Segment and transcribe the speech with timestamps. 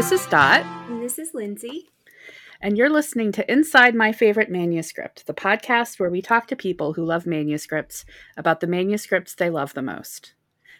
[0.00, 0.64] This is Dot.
[0.88, 1.90] And this is Lindsey.
[2.62, 6.94] And you're listening to Inside My Favorite Manuscript, the podcast where we talk to people
[6.94, 10.32] who love manuscripts about the manuscripts they love the most.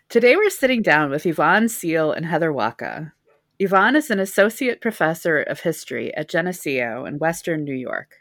[0.08, 3.12] Today we're sitting down with Yvonne Seale and Heather Wacha.
[3.58, 8.19] Yvonne is an associate professor of history at Geneseo in Western New York.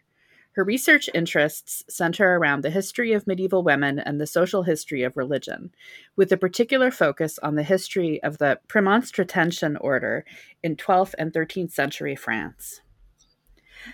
[0.59, 5.15] Her research interests center around the history of medieval women and the social history of
[5.15, 5.73] religion,
[6.17, 10.25] with a particular focus on the history of the Premonstratensian order
[10.61, 12.81] in 12th and 13th century France.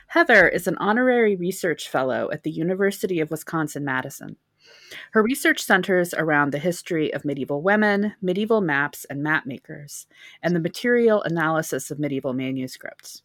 [0.07, 4.37] Heather is an honorary research fellow at the University of Wisconsin Madison.
[5.11, 10.07] Her research centers around the history of medieval women, medieval maps and map makers,
[10.41, 13.21] and the material analysis of medieval manuscripts.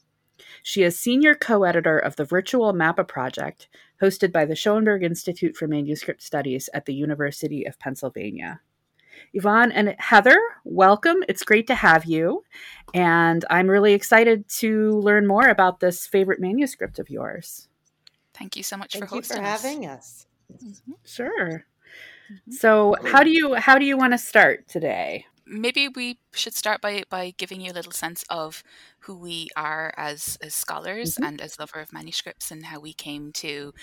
[0.62, 3.68] She is senior co editor of the Virtual Mappa Project,
[4.00, 8.60] hosted by the Schoenberg Institute for Manuscript Studies at the University of Pennsylvania.
[9.32, 11.22] Yvonne and Heather, welcome.
[11.28, 12.44] It's great to have you.
[12.94, 17.68] And I'm really excited to learn more about this favorite manuscript of yours.
[18.34, 19.62] Thank you so much Thank for hosting for us.
[19.62, 20.26] having us.
[20.52, 20.92] Mm-hmm.
[21.04, 21.64] Sure.
[22.32, 22.52] Mm-hmm.
[22.52, 25.26] So, how do you how do you want to start today?
[25.50, 28.62] Maybe we should start by by giving you a little sense of
[29.00, 31.24] who we are as as scholars mm-hmm.
[31.24, 33.74] and as lover of manuscripts and how we came to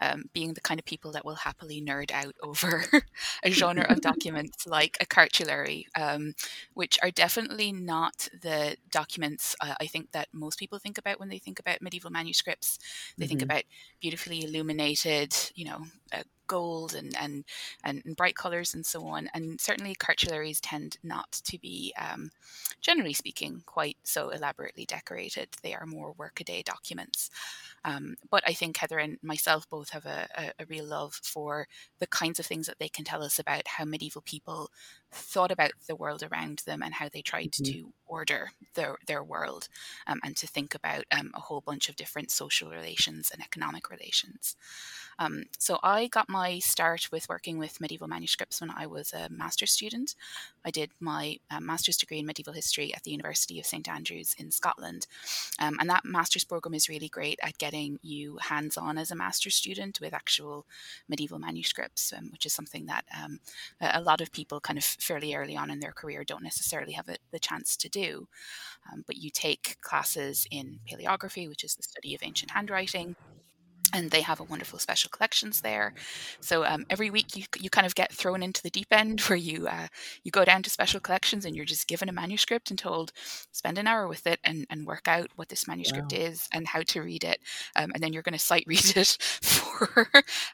[0.00, 2.84] um, being the kind of people that will happily nerd out over
[3.42, 6.34] a genre of documents like a cartulary, um,
[6.74, 11.28] which are definitely not the documents uh, I think that most people think about when
[11.28, 12.78] they think about medieval manuscripts.
[13.16, 13.28] They mm-hmm.
[13.28, 13.62] think about
[14.00, 17.44] beautifully illuminated, you know, uh, gold and, and
[17.84, 19.28] and bright colors and so on.
[19.34, 22.30] And certainly cartularies tend not to be um,
[22.80, 25.48] generally speaking, quite so elaborately decorated.
[25.62, 27.30] They are more workaday documents.
[27.84, 31.68] Um, but I think Heather and myself both have a, a, a, real love for
[32.00, 34.70] the kinds of things that they can tell us about how medieval people
[35.16, 37.72] thought about the world around them and how they tried mm-hmm.
[37.72, 39.68] to order their, their world
[40.06, 43.90] um, and to think about um, a whole bunch of different social relations and economic
[43.90, 44.56] relations.
[45.18, 49.28] Um, so I got my start with working with medieval manuscripts when I was a
[49.30, 50.14] master's student.
[50.64, 54.34] I did my uh, master's degree in medieval history at the University of St Andrews
[54.38, 55.06] in Scotland.
[55.58, 59.16] Um, and that master's program is really great at getting you hands on as a
[59.16, 60.66] master's student with actual
[61.08, 63.40] medieval manuscripts, um, which is something that um,
[63.80, 67.08] a lot of people kind of fairly early on in their career don't necessarily have
[67.08, 68.28] a, the chance to do.
[68.92, 73.16] Um, but you take classes in paleography, which is the study of ancient handwriting
[73.96, 75.94] and they have a wonderful special collections there.
[76.40, 79.38] So um, every week you, you kind of get thrown into the deep end where
[79.38, 79.88] you uh,
[80.22, 83.12] you go down to special collections and you're just given a manuscript and told
[83.52, 86.18] spend an hour with it and, and work out what this manuscript wow.
[86.18, 87.38] is and how to read it,
[87.74, 90.06] um, and then you're going to sight read it for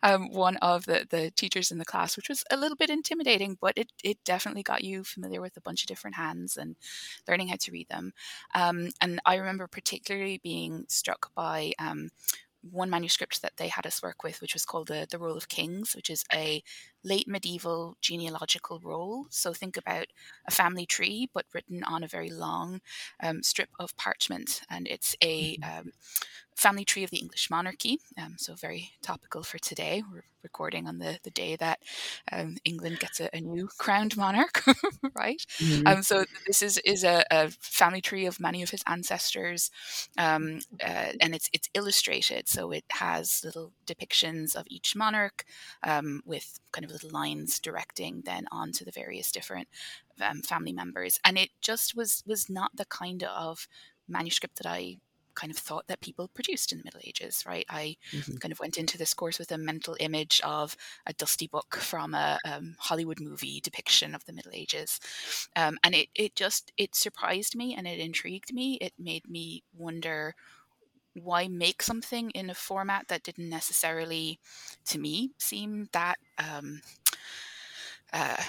[0.02, 3.58] um, one of the, the teachers in the class, which was a little bit intimidating,
[3.60, 6.76] but it it definitely got you familiar with a bunch of different hands and
[7.28, 8.12] learning how to read them.
[8.54, 12.10] Um, and I remember particularly being struck by um,
[12.62, 15.48] one manuscript that they had us work with, which was called the, the Roll of
[15.48, 16.62] Kings, which is a
[17.04, 19.26] late medieval genealogical roll.
[19.30, 20.06] So think about
[20.46, 22.80] a family tree, but written on a very long
[23.22, 24.62] um, strip of parchment.
[24.70, 25.78] And it's a mm-hmm.
[25.80, 25.92] um,
[26.56, 27.98] family tree of the English monarchy.
[28.18, 30.02] Um, so very topical for today.
[30.12, 31.80] We're recording on the, the day that
[32.30, 34.62] um, England gets a, a, new crowned monarch,
[35.14, 35.44] right?
[35.58, 35.86] Mm-hmm.
[35.86, 39.70] Um, so this is is a, a, family tree of many of his ancestors,
[40.18, 42.48] um, uh, and it's it's illustrated.
[42.48, 45.44] So it has little depictions of each monarch
[45.82, 49.68] um, with kind of little lines directing then on to the various different
[50.20, 53.66] um, family members, and it just was was not the kind of
[54.08, 54.98] manuscript that I
[55.34, 57.64] kind of thought that people produced in the Middle Ages, right?
[57.68, 58.36] I mm-hmm.
[58.36, 60.76] kind of went into this course with a mental image of
[61.06, 65.00] a dusty book from a um, Hollywood movie depiction of the Middle Ages,
[65.56, 68.74] um, and it it just it surprised me and it intrigued me.
[68.74, 70.34] It made me wonder
[71.14, 74.38] why make something in a format that didn't necessarily,
[74.86, 76.18] to me, seem that.
[76.38, 76.82] Um,
[78.12, 78.42] uh,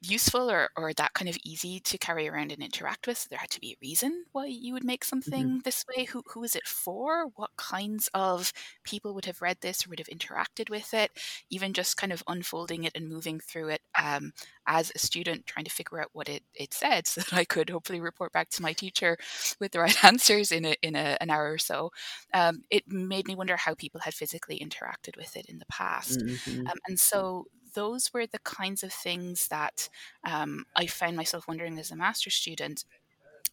[0.00, 3.18] useful or, or that kind of easy to carry around and interact with.
[3.18, 5.58] So there had to be a reason why you would make something mm-hmm.
[5.64, 6.04] this way.
[6.04, 7.26] Who who is it for?
[7.36, 8.52] What kinds of
[8.84, 11.10] people would have read this or would have interacted with it?
[11.50, 14.32] Even just kind of unfolding it and moving through it um,
[14.66, 17.70] as a student, trying to figure out what it, it said, so that I could
[17.70, 19.16] hopefully report back to my teacher
[19.60, 21.90] with the right answers in a, in a, an hour or so.
[22.34, 26.20] Um, it made me wonder how people had physically interacted with it in the past,
[26.20, 26.66] mm-hmm.
[26.66, 29.88] um, and so those were the kinds of things that
[30.24, 32.84] um, I found myself wondering as a master's student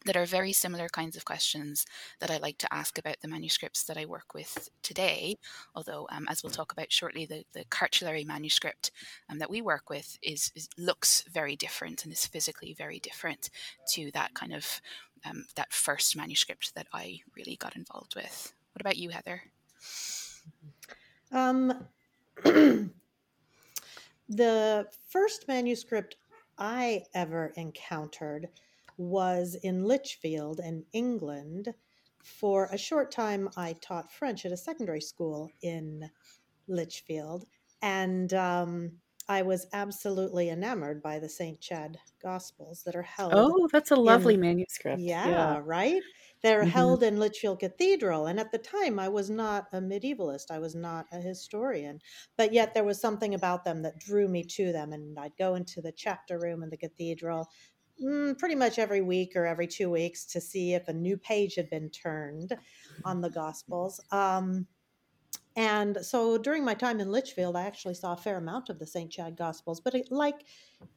[0.06, 1.86] that are very similar kinds of questions
[2.19, 5.36] that I like to ask about the manuscripts that I work with today.
[5.75, 8.92] Although, um, as we'll talk about shortly, the, the cartulary manuscript
[9.30, 13.50] um, that we work with is, is, looks very different and is physically very different
[13.94, 14.81] to that kind of
[15.25, 18.54] um, that first manuscript that I really got involved with.
[18.74, 19.42] What about you, Heather?
[24.29, 26.15] The first manuscript
[26.59, 28.49] I ever encountered
[28.97, 31.73] was in Lichfield in England.
[32.23, 36.11] For a short time, I taught French at a secondary school in
[36.67, 37.47] Lichfield.
[37.81, 38.91] And um,
[39.29, 41.61] I was absolutely enamored by the St.
[41.61, 43.49] Chad Gospels that are held.
[43.51, 45.15] Oh, that's a lovely in, manuscript.
[45.21, 46.03] Yeah, yeah, right?
[46.43, 46.63] They're Mhm.
[46.65, 48.25] held in Lichfield Cathedral.
[48.27, 52.01] And at the time, I was not a medievalist, I was not a historian.
[52.37, 54.93] But yet, there was something about them that drew me to them.
[54.93, 57.49] And I'd go into the chapter room in the cathedral
[58.03, 61.55] mm, pretty much every week or every two weeks to see if a new page
[61.55, 62.57] had been turned
[63.03, 63.99] on the Gospels.
[64.11, 64.67] Um,
[65.59, 68.88] and so during my time in Lichfield, I actually saw a fair amount of the
[68.88, 69.11] St.
[69.11, 69.81] Chad Gospels.
[69.81, 70.45] But it, like,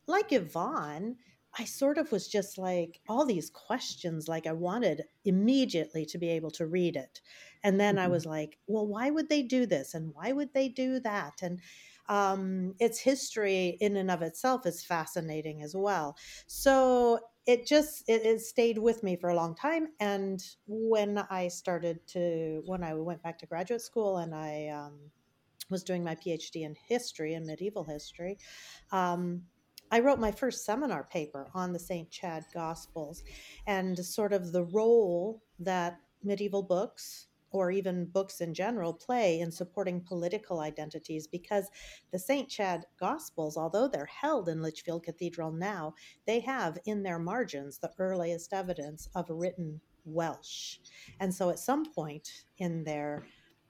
[0.06, 1.16] like Yvonne,
[1.58, 6.28] I sort of was just like all these questions, like I wanted immediately to be
[6.30, 7.20] able to read it.
[7.62, 8.08] And then I Mhm.
[8.08, 9.94] was like, well, why would they do this?
[9.94, 11.42] And why would they do that?
[11.42, 11.60] And
[12.08, 16.16] um, its history in and of itself is fascinating as well.
[16.46, 19.88] So it just it, it stayed with me for a long time.
[20.00, 24.98] And when I started to when I went back to graduate school and I um,
[25.70, 28.38] was doing my PhD in history and medieval history,
[28.92, 29.42] um,
[29.90, 32.10] I wrote my first seminar paper on the St.
[32.10, 33.22] Chad Gospels
[33.66, 39.50] and sort of the role that medieval books or even books in general play in
[39.52, 41.70] supporting political identities because
[42.10, 42.48] the St.
[42.48, 45.94] Chad Gospels, although they're held in Lichfield Cathedral now,
[46.26, 50.78] they have in their margins the earliest evidence of written Welsh.
[51.20, 52.28] And so at some point
[52.58, 53.24] in their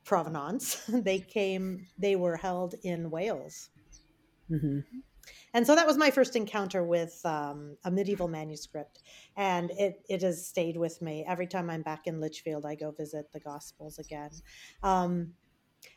[0.04, 3.70] provenance, they came, they were held in Wales.
[4.50, 4.84] Mhm.
[5.54, 9.02] And so that was my first encounter with um, a medieval manuscript,
[9.36, 11.24] and it, it has stayed with me.
[11.28, 14.30] Every time I'm back in Lichfield, I go visit the Gospels again.
[14.82, 15.34] Um,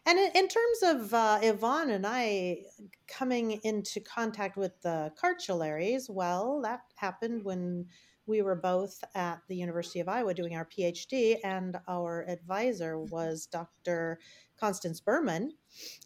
[0.06, 2.63] and in, in terms of uh, Yvonne and I
[3.07, 7.88] coming into contact with the cartularies, well, that happened when
[8.27, 13.45] we were both at the University of Iowa doing our PhD, and our advisor was
[13.48, 14.19] Dr.
[14.60, 15.54] Constance Berman,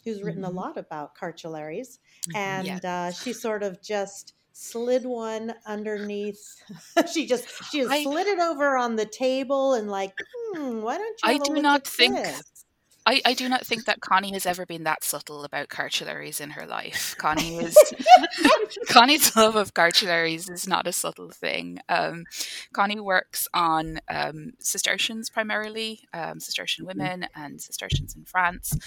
[0.04, 0.56] who's written a Mhm.
[0.56, 2.00] lot about cartularies
[2.30, 2.36] Mhm.
[2.36, 2.84] and Yes.
[2.86, 6.42] uh, she sort of just slid one underneath.
[7.14, 10.14] she just she just I- slid it over on the table and like,
[10.54, 11.30] hmm, why don't you?
[11.30, 12.59] I do not think- this?"
[13.06, 16.52] I, I do not think that Connie has ever been that subtle about cartularies in
[16.52, 17.16] her life.
[17.18, 17.78] Connie is
[18.90, 21.80] Connie's love of cartularies is not a subtle thing.
[21.90, 22.26] Um,
[22.74, 28.78] Connie works on um, Cistercians primarily, um, Cistercian women and Cistercians in France,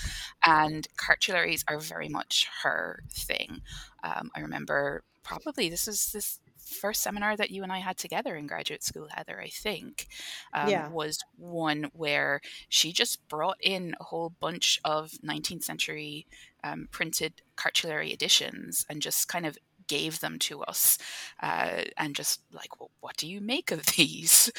[0.44, 3.62] and cartularies are very much her thing.
[4.02, 6.40] Um, I remember probably this is this
[6.72, 9.40] first seminar that you and I had together in graduate school, Heather.
[9.40, 10.08] I think
[10.52, 10.88] um, Yeah.
[10.88, 16.26] was one where she just brought in a whole bunch of 19th century
[16.64, 19.58] um, printed cartulary editions and just kind of
[19.88, 20.98] gave them to us
[21.42, 24.50] uh, and just like well, what do you make of these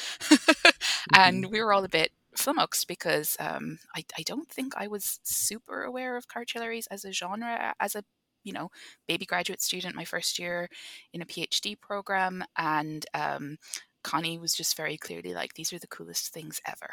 [1.12, 5.20] and we were all a bit flummoxed because um, I, I don't think i was
[5.22, 8.04] super aware of cartularies as a genre as a
[8.44, 8.70] you know
[9.08, 10.68] baby graduate student my first year
[11.12, 13.56] in a phd program and um,
[14.04, 16.90] connie was just very clearly like these are the coolest things ever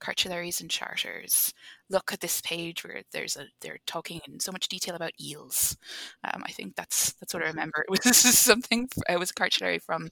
[0.00, 1.52] cartularies and charters
[1.90, 5.76] look at this page where there's a they're talking in so much detail about eels
[6.24, 7.84] um, I think that's that's what I remember.
[7.88, 8.88] It was something.
[9.08, 10.08] It was a cartulary from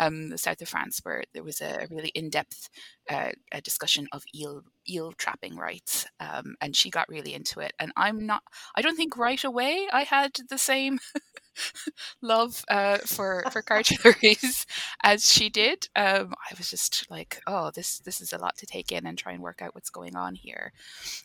[0.00, 2.68] um, the south of France where there was a really in-depth
[3.10, 7.72] uh, a discussion of eel eel trapping rights, um, and she got really into it.
[7.78, 8.42] And I'm not.
[8.76, 10.98] I don't think right away I had the same
[12.22, 14.66] love uh, for for cartularies
[15.02, 15.88] as she did.
[15.96, 19.18] Um, I was just like, oh, this this is a lot to take in and
[19.18, 20.72] try and work out what's going on here.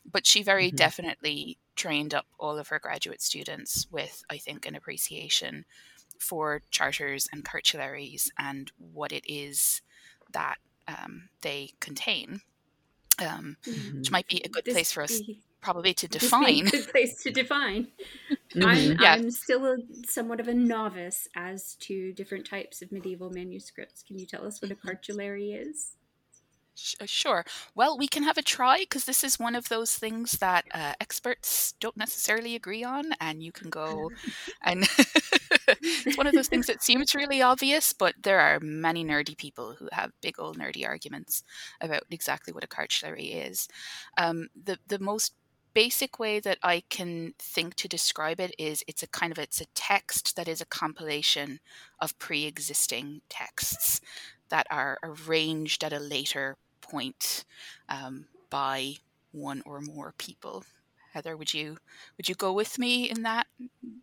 [0.10, 0.72] But she very Mhm.
[0.72, 5.66] definitely trained up all of her graduate students with, I think, an appreciation
[6.20, 9.82] for charters and cartularies and what it is
[10.32, 10.58] that
[10.88, 12.42] um, they contain.
[13.20, 14.00] Um, Mhm.
[14.00, 16.66] which might be a good This place for us be- probably to define.
[16.66, 17.88] good place to define.
[18.56, 18.66] Mhm.
[18.66, 19.14] I'm, Yeah.
[19.14, 24.02] I'm still a, somewhat of a novice as to different types of medieval manuscripts.
[24.02, 25.92] Can you tell us what a cartulary is?
[27.02, 27.44] Uh, Sure.
[27.76, 30.94] Well, we can have a try because this is one of those things that uh,
[31.02, 34.12] experts don't necessarily agree on, and you can go
[34.64, 34.88] and
[35.68, 39.74] it's one of those things that seems really obvious, but there are many nerdy people
[39.78, 41.44] who have big old nerdy arguments
[41.82, 43.68] about exactly what a cartulary is.
[44.18, 45.34] Um, the the most
[45.74, 49.62] basic way that I can think to describe it is it's a kind of it's
[49.62, 51.60] a text that is a compilation
[52.00, 54.02] of pre-existing texts
[54.50, 57.46] that are arranged at a later point
[57.88, 58.96] um, by
[59.32, 60.64] one or more people.
[61.14, 61.78] Heather, would you
[62.18, 63.48] would you go with me in that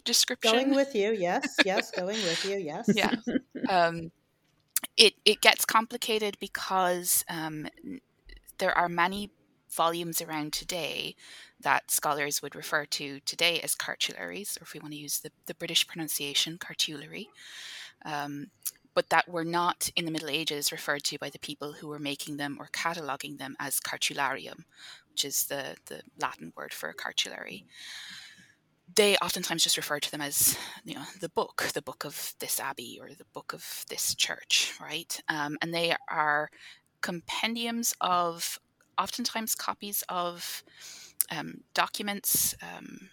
[0.05, 0.53] description?
[0.53, 2.89] Going with you, yes, yes, going with you, yes.
[2.93, 3.15] Yeah.
[3.69, 4.11] Um,
[4.97, 7.69] it it gets complicated because um,
[8.59, 9.31] there are many
[9.77, 11.15] volumes around today
[11.61, 15.31] that scholars would refer to today as cartularies, or if we want to use the,
[15.47, 17.29] the British pronunciation, cartulary.
[18.05, 18.49] Um,
[18.95, 21.99] but that were not in the Middle Ages referred to by the people who were
[21.99, 24.65] making them or cataloguing them as cartularium,
[25.11, 27.67] which is the, the Latin word for cartulary.
[28.95, 32.59] They oftentimes just refer to them as, you know, the book, the book of this
[32.59, 35.21] abbey or the book of this church, right?
[35.29, 36.51] Um, and they are
[37.03, 38.59] compendiums of
[38.99, 40.63] oftentimes copies of
[41.31, 42.55] um, documents.
[42.63, 43.09] Um,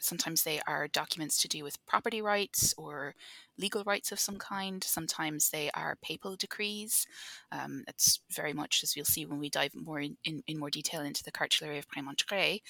[0.00, 3.14] sometimes they are documents to do with property rights or
[3.58, 4.82] legal rights of some kind.
[4.82, 7.06] Sometimes they are papal decrees.
[7.52, 7.84] Um,
[8.30, 11.22] very much, as we'll see when we dive more in, in, in more detail into
[11.22, 12.62] the Cartulary of Prémontré,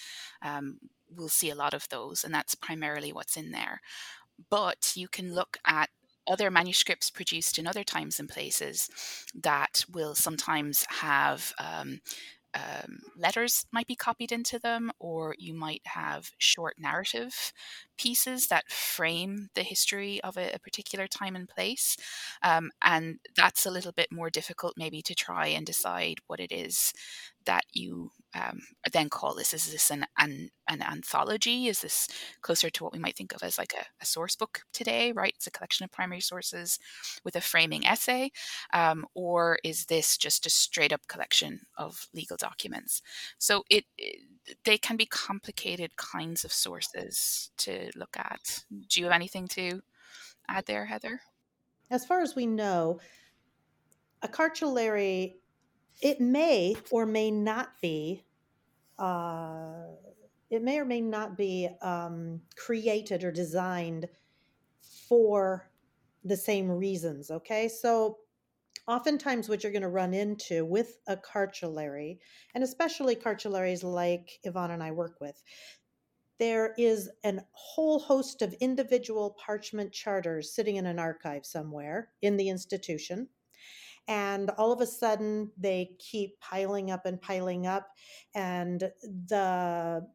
[0.42, 0.78] um,
[1.14, 3.80] we'll see a lot of those, and that's primarily what's in there.
[4.50, 5.90] But you can look at
[6.26, 8.88] other manuscripts produced in other times and places
[9.42, 12.00] that will sometimes have um,
[12.54, 17.52] um, letters might be copied into them, or you might have short narrative
[17.99, 21.96] pieces that frame the history of a, a particular time and place.
[22.42, 26.52] Um, and that's a little bit more difficult, maybe, to try and decide what it
[26.52, 26.92] is
[27.46, 28.60] that you um,
[28.92, 29.54] then call this?
[29.54, 31.68] Is this an, an, an anthology?
[31.68, 32.08] Is this
[32.42, 35.32] closer to what we might think of as like a, a, source book today, right?
[35.36, 36.78] It's a collection of primary sources
[37.24, 38.32] with a framing essay.
[38.72, 43.02] Um, or is this just a straight up collection of legal documents?
[43.38, 44.20] So it, it
[44.64, 48.64] they can be complicated kinds of sources to look at.
[48.88, 49.80] Do you have anything to
[50.48, 51.20] add there, Heather?
[51.90, 52.98] As far as we know,
[54.22, 55.36] a cartulary
[56.04, 58.23] it may or may not be
[58.99, 59.87] uh,
[60.50, 64.08] it may or may not be um, created or designed
[65.08, 65.68] for
[66.23, 67.68] the same reasons okay?
[67.68, 68.18] So
[68.87, 72.20] oftentimes what you're going to run into with a cartulary
[72.54, 75.42] and especially cartularies like yvonne and i work with
[76.38, 82.37] there is a whole host of individual parchment charters sitting in an archive somewhere in
[82.37, 83.26] the institution
[84.08, 87.88] and all of a sudden they keep piling up and piling up
[88.34, 88.90] and
[89.28, 90.06] the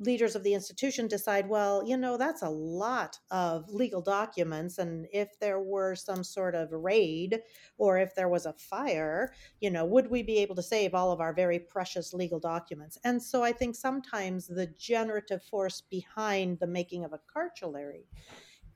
[0.00, 5.06] leaders of the institution decide well you know that's a lot of legal documents and
[5.12, 7.40] if there were some sort of raid
[7.76, 11.12] or if there was a fire you know would we be able to save all
[11.12, 12.98] of our very precious legal documents?
[13.04, 18.06] And so i think sometimes the generative force behind the making of a cartulary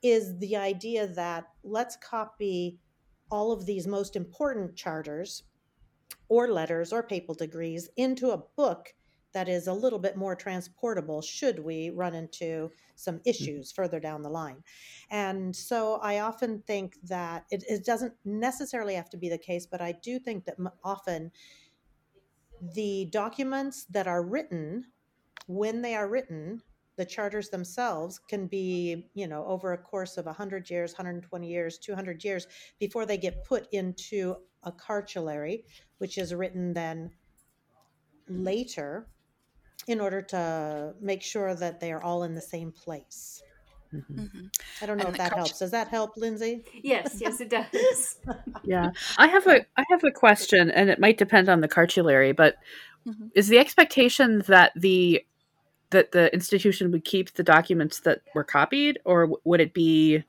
[0.03, 2.79] is the idea that let's copy
[3.31, 5.43] all of these most important charters
[6.29, 8.93] or letters or papal decrees into a book
[9.33, 13.29] that is a little bit more transportable should we run into some mm-hmm.
[13.29, 14.63] issues further down the line.
[15.11, 19.65] And so I often think that it, it doesn't necessarily have to be the case,
[19.65, 21.31] but I do think that often
[22.61, 24.85] the documents that are written,
[25.47, 26.61] when they are written,
[26.97, 31.77] the charters themselves can be, you know, over a course of 100 years, 120 years,
[31.77, 32.47] 200 years
[32.79, 35.65] before they get put into a cartulary,
[35.97, 37.11] which is written then
[38.27, 39.07] later
[39.87, 43.43] in order to make sure that they are all in the same place.
[43.93, 44.19] Mm-hmm.
[44.19, 44.45] Mm-hmm.
[44.81, 45.59] I don't know and if that cart- helps.
[45.59, 46.63] Does that help, Lindsey?
[46.83, 48.19] Yes, yes, it does.
[48.63, 52.31] yeah, I have a I have a question, and it might depend on the cartulary,
[52.31, 52.55] but
[53.07, 53.27] mm-hmm.
[53.35, 55.23] is the expectation that the
[55.95, 60.23] that the institution would keep the documents that were copied, or would it be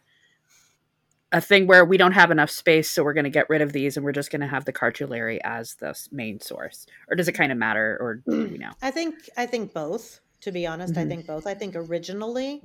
[1.32, 3.72] a thing where we don't have enough space, so we're going to get rid of
[3.72, 7.28] these and we're just going to have the cartulary as the main source, or does
[7.28, 8.70] it kind of matter, or do we know?
[8.80, 10.20] I think I think both.
[10.42, 11.02] To be honest, mm-hmm.
[11.02, 11.46] I think both.
[11.46, 12.62] I think originally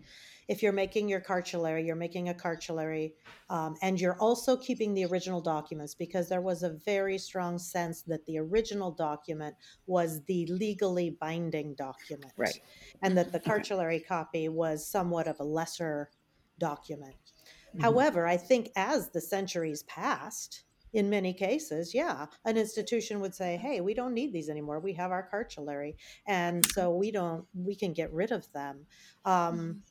[0.52, 3.14] if you're making your cartulary, you're making a cartulary,
[3.50, 8.02] um, and you're also keeping the original documents because there was a very strong sense
[8.02, 9.56] that the original document
[9.88, 12.34] was the legally binding document.
[12.36, 12.60] Right.
[13.02, 16.10] And that the cartulary copy was somewhat of a lesser
[16.60, 17.16] document.
[17.70, 17.84] Mm-hmm.
[17.84, 23.56] However, I think as the centuries passed, in many cases, yeah, an institution would say,
[23.56, 24.82] "Hey, we don't need these anymore.
[24.82, 25.96] We have our cartulary,
[26.28, 27.46] and so we don't.
[27.54, 28.86] We can get rid of them."
[29.24, 29.84] Um,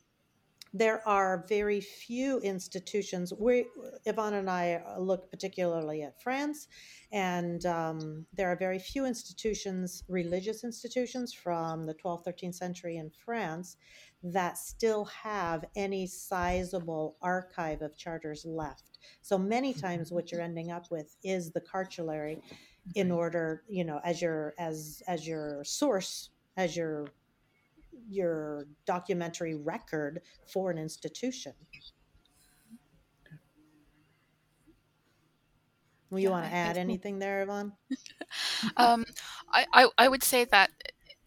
[0.73, 3.33] there are very few institutions.
[3.37, 3.65] We,
[4.05, 6.67] Yvonne and I look particularly at France,
[7.11, 13.11] and um, there are very few institutions, religious institutions from the 12th, 13th century in
[13.25, 13.75] France
[14.23, 18.99] that still have any sizable archive of charters left.
[19.21, 22.41] So many times what you're ending up with is the cartulary
[22.95, 27.07] in order, you know, as your as as your source, as your
[28.09, 31.53] your documentary record for an institution.
[36.09, 37.73] Will you Yeah, want to add anything there, Yvonne?
[38.77, 39.05] Um,
[39.51, 40.71] I, I, I would say that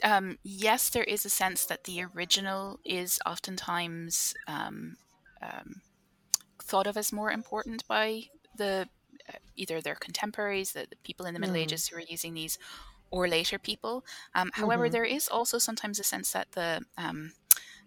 [0.03, 4.97] um, yes, there is a sense that the original is oftentimes um,
[5.43, 5.81] um,
[6.63, 8.25] thought of as more important by
[8.57, 8.89] the
[9.29, 11.57] uh, either their contemporaries, the, the people in the Middle Mm.
[11.57, 12.59] Ages who are using these,
[13.15, 14.05] or later people.
[14.35, 14.91] Um, however, Mhm.
[14.91, 17.35] there is also sometimes a sense that the um,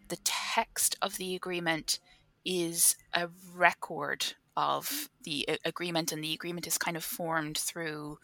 [0.09, 1.99] the text of the agreement
[2.45, 8.17] is a record of the agreement, and the agreement is kind of formed through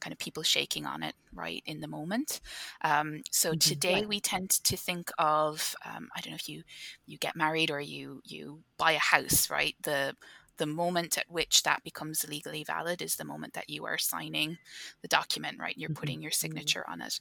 [0.00, 2.40] kind of people shaking on it right in the moment.
[2.82, 3.54] Um, so Mhm.
[3.54, 4.06] today Right.
[4.06, 6.62] we tend to think of um, I don't know if you
[7.06, 9.76] you get married or you you buy a house, right?
[9.82, 10.16] The
[10.56, 14.58] the moment at which that becomes legally valid is the moment that you are signing
[15.02, 15.76] the document, right?
[15.76, 15.94] You're Mhm.
[15.94, 17.18] putting your signature on it.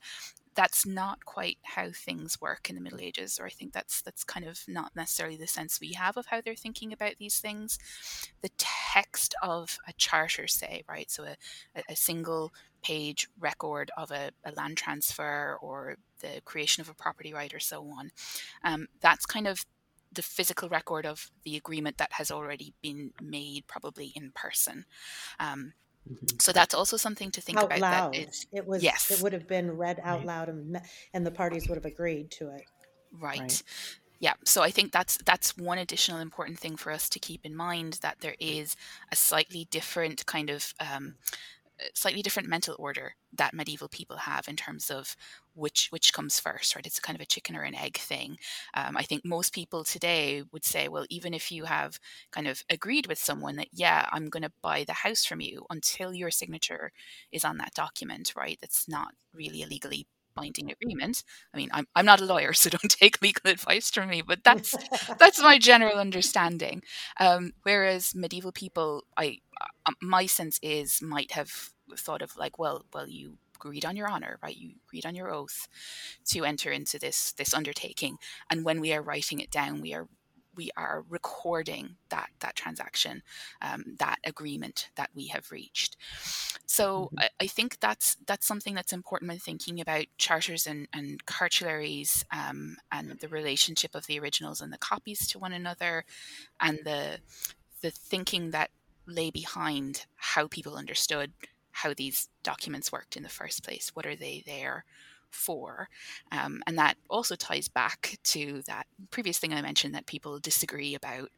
[0.55, 4.23] That's not quite how things work in the Middle Ages, or I think that's that's
[4.23, 7.79] kind of not necessarily the sense we have of how they're thinking about these things.
[8.41, 11.09] The text of a charter, say, right?
[11.09, 11.37] So a,
[11.75, 16.93] a- a single page record of a, a land transfer or the creation of a
[16.93, 18.11] property right or so on.
[18.63, 19.65] Um, that's kind of
[20.13, 24.85] the physical record of the agreement that has already been made, probably in person.
[25.39, 25.73] Um,
[26.09, 26.41] Mhm.
[26.41, 27.79] so that's also something to think out about.
[27.79, 28.13] loud.
[28.13, 29.09] That is it was yes.
[29.09, 30.27] it would have been read out Right.
[30.27, 30.81] loud and
[31.13, 32.65] and the parties would have agreed to it.
[33.11, 33.39] right.
[33.39, 33.63] Right.
[34.19, 37.55] Yeah, so I think that's that's one additional important thing for us to keep in
[37.55, 38.75] mind that there is
[39.11, 41.15] a slightly different kind of um,
[41.93, 45.15] slightly different mental order that medieval people have in terms of
[45.55, 46.85] which which comes first, right?
[46.85, 48.37] It's kind of a chicken or an egg thing.
[48.73, 51.99] Um, I think most people today would say, well, even if you have
[52.31, 55.65] kind of agreed with someone that, yeah, I'm going to buy the house from you,
[55.69, 56.91] until your signature
[57.31, 58.57] is on that document, right?
[58.61, 61.23] That's not really a legally binding agreement.
[61.53, 64.43] I mean, I'm I'm not a lawyer, so don't take legal advice from me, but
[64.43, 64.75] that's
[65.19, 66.81] that's my general understanding.
[67.19, 69.39] Um, whereas medieval people, I
[69.85, 74.09] uh, my sense is might have thought of like, well, well, you agreed on your
[74.09, 74.55] honor, right?
[74.57, 75.67] You agreed on your oath
[76.25, 78.17] to enter into this this undertaking,
[78.49, 80.07] and when we are writing it down, we are
[80.55, 83.23] we are recording that that transaction,
[83.61, 85.97] um, that agreement that we have reached.
[86.65, 87.17] So Mhm.
[87.17, 92.23] I, I think that's that's something that's important when thinking about charters and, and cartularies
[92.31, 96.05] um, and the relationship of the originals and the copies to one another,
[96.61, 97.19] and the
[97.81, 98.71] the thinking that
[99.07, 101.33] lay behind how people understood
[101.73, 103.91] how these documents worked in the first place.
[103.93, 104.85] What are they there
[105.29, 105.89] for?
[106.31, 110.95] Um, and that also ties back to that previous thing I mentioned that people disagree
[110.95, 111.29] about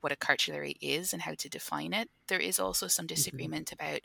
[0.00, 2.10] what a cartulary is and how to define it.
[2.26, 4.00] There is also some disagreement about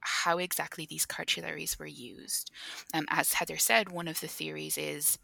[0.00, 2.50] how exactly these cartularies were used.
[2.94, 5.18] Um, as Heather said, one of the theories is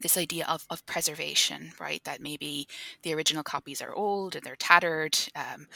[0.00, 2.02] this idea of, of preservation, right?
[2.04, 2.66] That maybe
[3.02, 5.66] the original copies are old and they're tattered, um,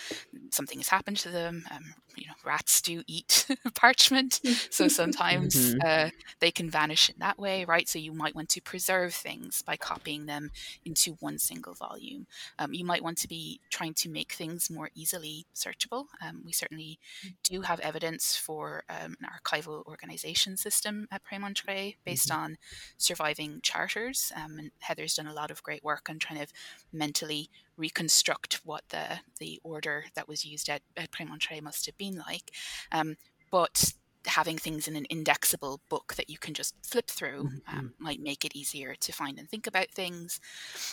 [0.50, 1.64] something has happened to them.
[1.70, 5.84] Um, you know, rats do eat parchment, so sometimes Mhm.
[5.84, 7.88] uh, they can vanish in that way, right?
[7.88, 10.50] So you might want to preserve things by copying them
[10.84, 12.26] into one single volume.
[12.58, 16.06] Um, you might want to be trying to make things more easily searchable.
[16.20, 16.98] Um, we certainly
[17.42, 22.56] do have evidence for um, an archival organization system at Prémontré based on
[22.98, 24.09] surviving charters.
[24.36, 26.46] Um, and Heather's done a lot of great work on trying to
[26.92, 32.22] mentally reconstruct what the the order that was used at, at Prémontré must have been
[32.26, 32.52] like.
[32.92, 33.16] Um,
[33.50, 33.92] but
[34.26, 38.44] having things in an indexable book that you can just flip through um, might make
[38.44, 40.40] it easier to find and think about things.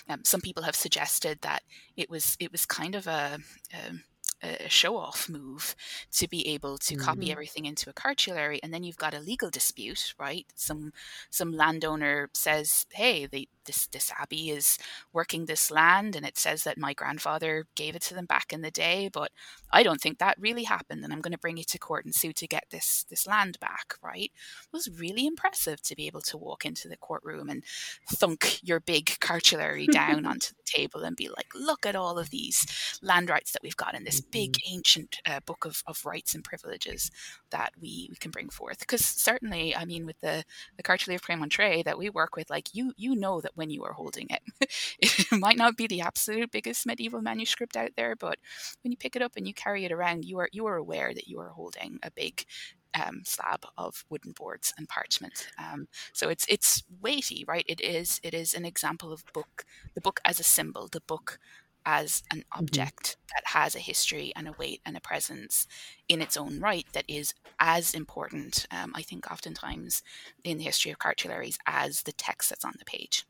[0.07, 1.63] Um, some people have suggested that
[1.97, 3.99] it was it was kind of a, um, a,
[4.43, 5.75] a show off move
[6.11, 7.31] to be able to copy Mhm.
[7.31, 10.45] everything into a cartulary, and then you've got a legal dispute, right?
[10.55, 10.91] Some
[11.31, 14.77] some landowner says, "Hey, they, this this abbey is
[15.13, 18.61] working this land, and it says that my grandfather gave it to them back in
[18.61, 19.31] the day, but
[19.71, 22.13] I don't think that really happened, and I'm going to bring it to court and
[22.15, 24.31] sue to get this this land back." Right?
[24.63, 27.63] It was really impressive to be able to walk into the courtroom and
[28.09, 32.29] thunk your big cartulary down onto the table and be like, "Look at all of
[32.29, 32.65] these
[33.01, 36.43] land rights that we've got in this big ancient uh, book of, of rights and
[36.43, 37.11] privileges
[37.51, 38.79] that we, we can bring forth.
[38.79, 40.43] Because certainly, I mean, with the
[40.75, 43.83] the Cartulaire of Prémontré that we work with, like you you know that when you
[43.83, 48.37] are holding it, it might not be the absolute biggest medieval manuscript out there, but
[48.83, 51.13] when you pick it up and you carry it around, you are you are aware
[51.13, 52.45] that you are holding a big
[52.93, 55.49] um, slab of wooden boards and parchment.
[55.57, 57.65] Um, so it's it's weighty, right?
[57.67, 61.39] It is it is an example of book, the book as a symbol, the book
[61.87, 62.59] as an mm-hmm.
[62.59, 63.27] object mm-hmm.
[63.33, 65.65] that has a history and a weight and a presence
[66.07, 70.03] in its own right that is as important, um, I think, oftentimes
[70.43, 73.25] in the history of cartularies as the text that's on the page.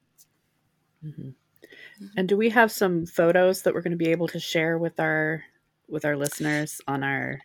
[1.06, 1.30] Mm-hmm.
[1.30, 2.06] Mm-hmm.
[2.17, 5.00] And do we have some photos that we're going to be able to share with
[5.00, 5.43] our
[5.88, 7.39] with our listeners on our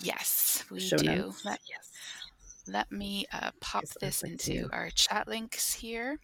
[0.00, 1.34] Yes, we do.
[1.44, 1.89] Let, yes.
[2.70, 6.18] Let me uh, pop yes, this into our chat links here.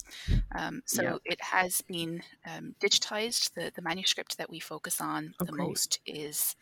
[0.55, 1.19] Um, so yep.
[1.25, 3.55] it has been um, digitized.
[3.55, 5.67] The, the manuscript that we focus on oh, the great.
[5.67, 6.55] most is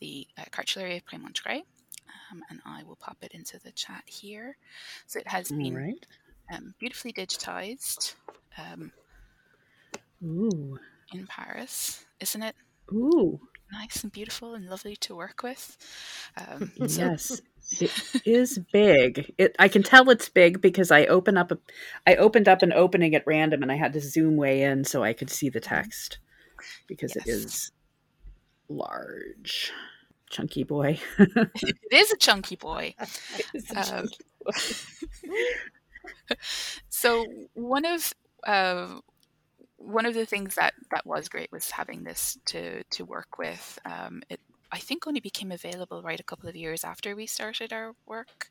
[0.00, 1.62] the uh, Cartulaire Prémontré.
[2.32, 4.56] Um, and I will pop it into the chat here.
[5.06, 6.06] So it has been right.
[6.54, 8.14] um, beautifully digitized.
[8.56, 8.92] Um,
[10.24, 10.78] Ooh.
[11.12, 12.54] In Paris, isn't it?
[12.92, 13.40] Ooh
[13.72, 15.76] nice and beautiful and lovely to work with.
[16.36, 17.42] Um, yes,
[17.78, 19.32] it is big.
[19.38, 21.58] It I can tell it's big because I open up a,
[22.06, 25.04] I opened up an opening at random and I had to zoom way in so
[25.04, 25.74] I could see the mm-hmm.
[25.74, 26.18] text
[26.86, 27.26] because yes.
[27.26, 27.72] it is
[28.68, 29.72] large,
[30.28, 30.98] chunky boy.
[31.18, 32.94] it is a chunky boy.
[33.00, 34.52] A um, chunky boy.
[36.88, 38.14] so one of
[38.46, 38.98] uh,
[39.76, 43.78] one of the things that that was great was having this to to work with.
[43.84, 44.40] Um, it
[44.72, 48.50] I think only became available right a couple of years after we started our work.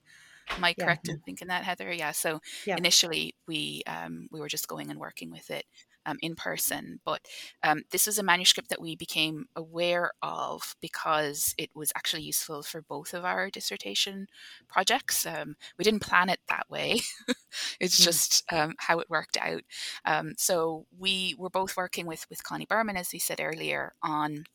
[0.49, 1.13] Am I correct yeah.
[1.13, 1.93] in thinking that, Heather?
[1.93, 2.11] Yeah.
[2.11, 2.75] So yeah.
[2.77, 5.65] initially we um, we were just going and working with it
[6.05, 6.99] um, in person.
[7.05, 7.21] But
[7.63, 12.63] um, this was a manuscript that we became aware of because it was actually useful
[12.63, 14.27] for both of our dissertation
[14.67, 15.25] projects.
[15.25, 17.01] Um, we didn't plan it that way,
[17.79, 18.03] it's mm.
[18.03, 19.61] just um, how it worked out.
[20.05, 24.45] Um, so we were both working with, with Connie Berman, as we said earlier, on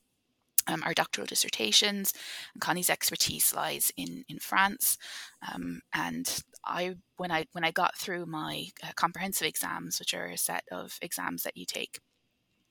[0.67, 2.13] um, our doctoral dissertations.
[2.55, 4.99] And Connie's expertise lies in in France,
[5.53, 10.27] um, and I when I when I got through my uh, comprehensive exams, which are
[10.27, 12.01] a set of exams that you take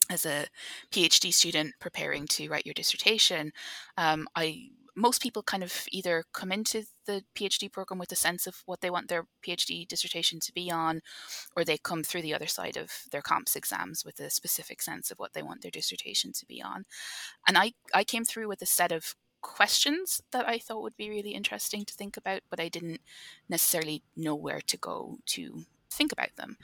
[0.10, 0.46] as a
[0.92, 3.52] PhD student preparing to write your dissertation,
[3.98, 8.48] um, I most people kind of either come into the PhD program with a sense
[8.48, 11.02] of what they want their PhD dissertation to be on,
[11.56, 15.12] or they come through the other side of their comps exams with a specific sense
[15.12, 16.86] of what they want their dissertation to be on.
[17.48, 21.10] And I, I came through with a set of questions that I thought would be
[21.10, 23.02] really interesting to think about, but I didn't
[23.50, 26.58] necessarily know where to go to think about them.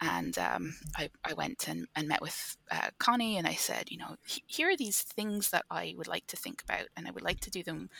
[0.00, 3.98] And um, I, I, went and, and met with uh, Connie and I said, you
[3.98, 7.22] know, here are these things that I would like to think about and I would
[7.22, 7.90] like to do them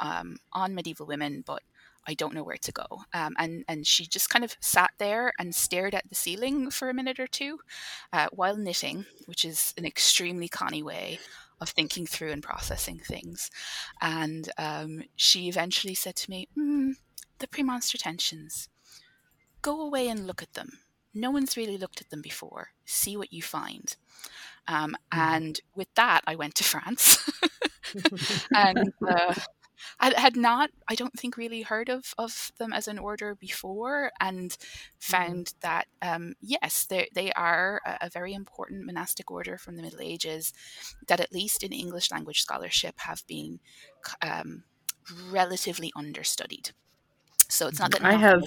[0.00, 1.62] um, on medieval women, but
[2.06, 2.86] I don't know where to go.
[3.12, 6.88] Um, and, and she just kind of sat there and stared at the ceiling for
[6.88, 7.58] a minute or two
[8.12, 11.18] uh, while knitting, which is an extremely Connie way
[11.60, 13.50] of thinking through and processing things.
[14.00, 16.92] And um, she eventually said to me, mm,
[17.38, 18.68] the Premonstratensians
[19.66, 20.78] go away and look at them.
[21.12, 22.68] No one's really looked at them before.
[22.84, 23.96] See what you find.
[24.68, 24.96] Um, mm.
[25.12, 27.28] And with that, I went to France.
[28.54, 29.34] and uh,
[29.98, 34.12] I had not, I don't think, really heard of, of them as an order before,
[34.20, 34.66] and mm.
[35.00, 40.00] found that um, yes, they are a, a, very important monastic order from the Middle
[40.00, 40.52] Ages
[41.08, 43.58] that, at least in English language scholarship, have been
[44.22, 44.62] um,
[45.28, 46.70] relatively understudied.
[47.48, 48.42] So it's not that I have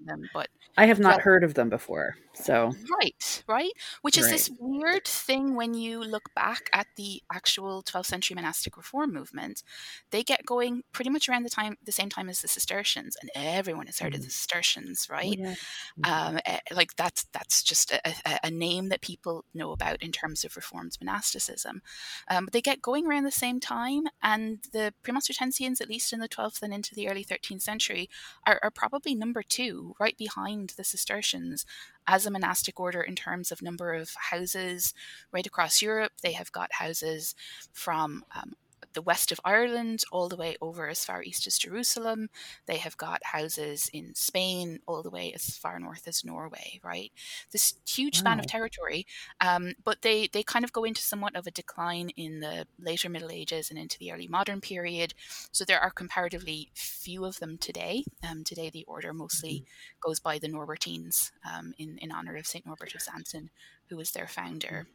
[0.00, 2.16] them, but I have not heard of them before.
[2.34, 4.32] So right, right, which is right.
[4.32, 9.62] this weird thing when you look back at the actual 12th century monastic reform movement.
[10.10, 13.30] They get going pretty much around the time, the same time as the Cistercians, and
[13.34, 14.16] everyone has heard mm.
[14.16, 15.38] of the Cistercians, oh, right?
[15.38, 15.54] Yeah.
[16.00, 16.34] mm-hmm.
[16.34, 20.12] um, eh, like that's that's just a, a, a, name that people know about in
[20.12, 21.82] terms of Reformed monasticism.
[22.28, 26.20] Um, but they get going around the same time, and the Premonstratensians, at least in
[26.20, 28.08] the 12th and into the early 13th century,
[28.46, 31.64] are, are probably number two, right behind the Cistercians
[32.06, 34.94] as a monastic order in terms of number of houses
[35.32, 36.12] right across Europe.
[36.22, 37.34] They have got houses
[37.72, 38.54] from um,
[38.92, 42.28] the west of Ireland all the way over as far east as Jerusalem.
[42.66, 47.10] They have got houses in Spain all the way as far north as Norway, right?
[47.50, 49.06] This huge span of territory.
[49.40, 53.08] Um, but they, they kind of go into somewhat of a decline in the later
[53.08, 55.14] Middle Ages and into the early modern period.
[55.52, 58.04] So there are comparatively few of them today.
[58.28, 60.08] Um, today, the order mostly mm-hmm.
[60.08, 62.66] goes by the Norbertines um, in, in honor of St.
[62.66, 63.48] Norbert of Xanten,
[63.88, 64.86] who was their founder.
[64.86, 64.94] Mm-hmm.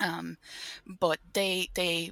[0.00, 0.36] Um,
[1.00, 2.10] but they they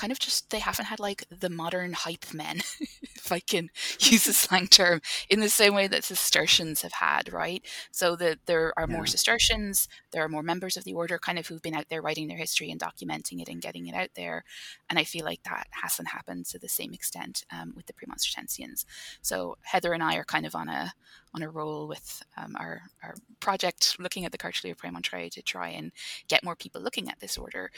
[0.00, 3.68] kind of just they haven't had like the modern hype men, if I can
[4.00, 7.62] use a slang term, in the same way that Cistercians have had, right?
[7.90, 8.96] So that there are yeah.
[8.96, 12.00] more Cistercians, there are more members of the order kind of who've been out there
[12.00, 14.44] writing their history and documenting it and getting it out there.
[14.88, 18.86] And I feel like that hasn't happened to the same extent um, with the Premonstratensians.
[19.20, 20.94] So Heather and I are kind of on a
[21.34, 25.68] on a roll with um, our, our project looking at the Cartulaire Prémontré to try
[25.68, 25.92] and
[26.28, 27.70] get more people looking at this order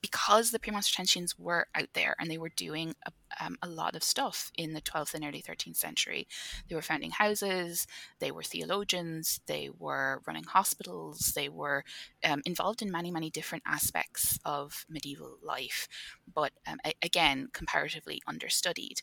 [0.00, 3.12] because the Premonstratensians were out there and they were doing a,
[3.44, 6.26] um, a, lot of stuff in the 12th and early 13th century.
[6.68, 7.86] They were founding houses,
[8.18, 11.84] they were theologians, they were running hospitals, they were
[12.24, 15.88] um, involved in many, many different aspects of medieval life,
[16.32, 19.02] but um, a- again, comparatively understudied.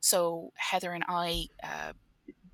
[0.00, 1.92] So Heather and I uh,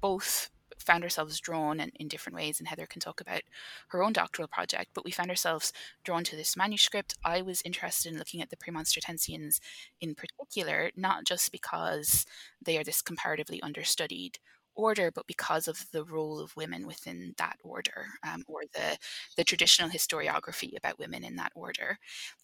[0.00, 0.50] both
[0.82, 3.42] found ourselves drawn in, in different ways, and Heather can talk about
[3.88, 5.72] her own doctoral project, but we found ourselves
[6.04, 7.16] drawn to this manuscript.
[7.24, 9.60] I was interested in looking at the Premonstratensians
[10.00, 12.26] in particular, not just because
[12.60, 14.38] they are this comparatively understudied
[14.74, 18.96] order, but because of the role of women within that order, um, or the
[19.36, 21.98] the traditional historiography about women in that order.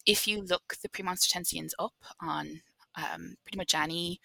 [0.07, 2.61] If you look the Premonstratensians up on
[2.97, 4.21] um, pretty much any,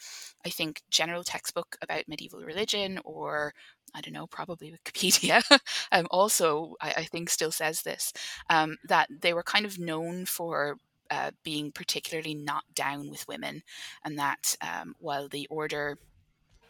[0.46, 3.54] I think, general textbook about medieval religion or
[3.94, 5.42] I don't know, probably Wikipedia,
[5.92, 8.14] um, also, I, I, think, still says this
[8.50, 10.78] um, that they were kind of known for
[11.12, 13.62] uh, being particularly not down with women,
[14.04, 15.98] and that um, while the order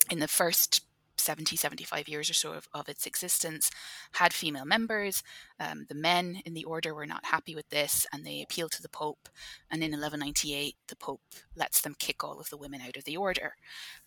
[0.09, 0.85] in the first
[1.17, 3.69] 70, 75 years or so of, of its existence,
[4.13, 5.23] had female members.
[5.59, 8.81] Um, the men in the order were not happy with this and they appealed to
[8.81, 9.29] the Pope.
[9.71, 11.21] And in 1198, the Pope
[11.55, 13.55] lets them kick all of the women out of the order.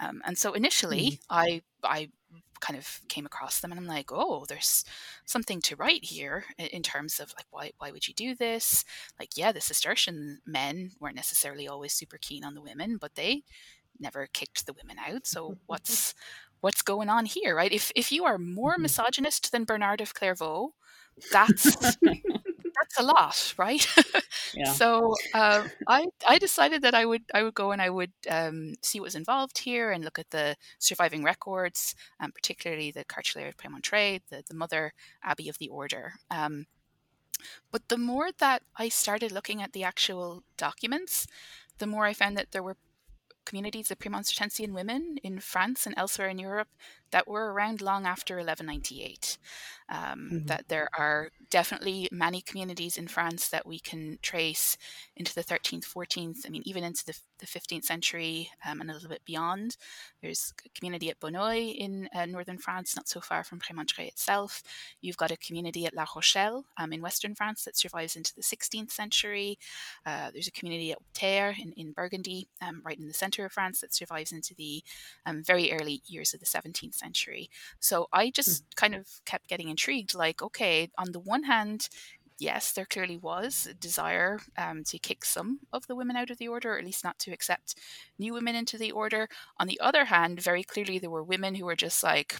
[0.00, 1.18] Um, and so initially, mm.
[1.30, 2.10] I, I
[2.60, 4.84] kind of came across them and I'm like, oh, there's
[5.24, 8.84] something to write here in terms of like, why, why would you do this?
[9.18, 13.42] Like, yeah, the Cistercian men weren't necessarily always super keen on the women, but they
[13.98, 15.26] never kicked the women out.
[15.26, 16.14] So what's
[16.60, 17.72] what's going on here, right?
[17.72, 18.82] If if you are more mm-hmm.
[18.82, 20.74] misogynist than Bernard of Clairvaux,
[21.32, 21.76] that's
[22.76, 23.86] that's a lot, right?
[24.54, 24.72] Yeah.
[24.72, 28.74] so uh, I I decided that I would I would go and I would um,
[28.82, 33.48] see what was involved here and look at the surviving records, um, particularly the Cartulaire
[33.48, 36.14] of Prémontré, the the mother abbey of the order.
[36.30, 36.66] Um,
[37.70, 41.26] but the more that I started looking at the actual documents,
[41.78, 42.76] the more I found that there were
[43.46, 46.68] communities of Premonstratensian women in France and elsewhere in Europe
[47.10, 49.38] that were around long after 1198.
[49.88, 50.46] Um, mm-hmm.
[50.46, 54.76] That there are definitely many communities in France that we can trace
[55.14, 58.94] into the 13th, 14th, I mean, even into the, the 15th century um, and a
[58.94, 59.76] little bit beyond.
[60.20, 64.64] There's a community at Bonneuil in uh, northern France, not so far from Prémontré itself.
[65.00, 68.42] You've got a community at La Rochelle um, in western France that survives into the
[68.42, 69.56] 16th century.
[70.04, 73.52] Uh, there's a community at Terre in, in Burgundy, um, right in the center of
[73.52, 74.82] France, that survives into the
[75.26, 77.50] um, very early years of the 17th century.
[77.78, 78.76] So I just mm.
[78.76, 81.88] kind of kept getting intrigued like, okay, on the one hand,
[82.38, 86.38] yes, there clearly was a desire um, to kick some of the women out of
[86.38, 87.74] the order, or at least not to accept
[88.18, 89.28] new women into the order.
[89.58, 92.36] On the other hand, very clearly there were women who were just like,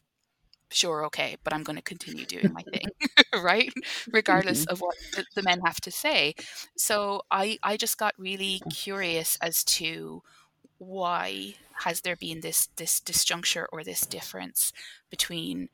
[0.70, 2.86] sure, okay, but I'm going to continue doing my thing,
[3.42, 3.72] right?
[4.12, 4.72] Regardless mm-hmm.
[4.72, 6.34] of what the, the, men have to say.
[6.76, 10.22] So I, I just got really curious as to
[10.78, 14.72] why has there been this this disjuncture or this difference
[15.10, 15.68] between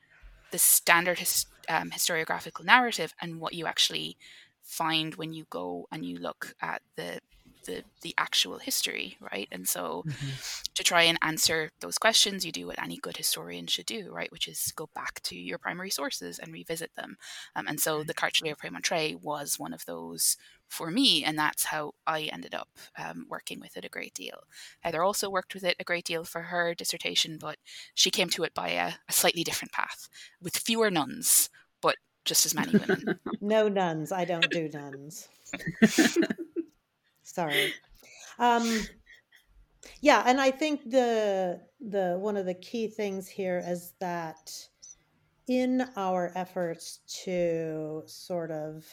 [0.51, 4.17] the standard his, um, historiographical narrative and what you actually
[4.61, 7.19] find when you go and you look at the
[7.65, 9.47] the the actual history, right?
[9.51, 10.29] And so mm-hmm.
[10.75, 14.31] to try and answer those questions, you do what any good historian should do, right?
[14.31, 17.17] Which is go back to your primary sources and revisit them.
[17.55, 20.37] Um, and so the Cartulaire Prémontré was one of those
[20.73, 24.39] for me, and that's how I ended up um, working with it a great deal.
[24.81, 27.57] Heather also worked with it a great deal for her dissertation, but
[27.93, 30.09] she came to it by a, a slightly different path
[30.41, 31.49] with fewer nuns,
[31.81, 33.19] but just as many women.
[33.41, 34.11] no nuns.
[34.11, 35.27] I don't do nuns.
[37.23, 37.73] Sorry.
[38.39, 38.81] Um,
[40.01, 44.51] yeah, and I think the the one of the key things here is that
[45.47, 48.85] in our efforts to sort of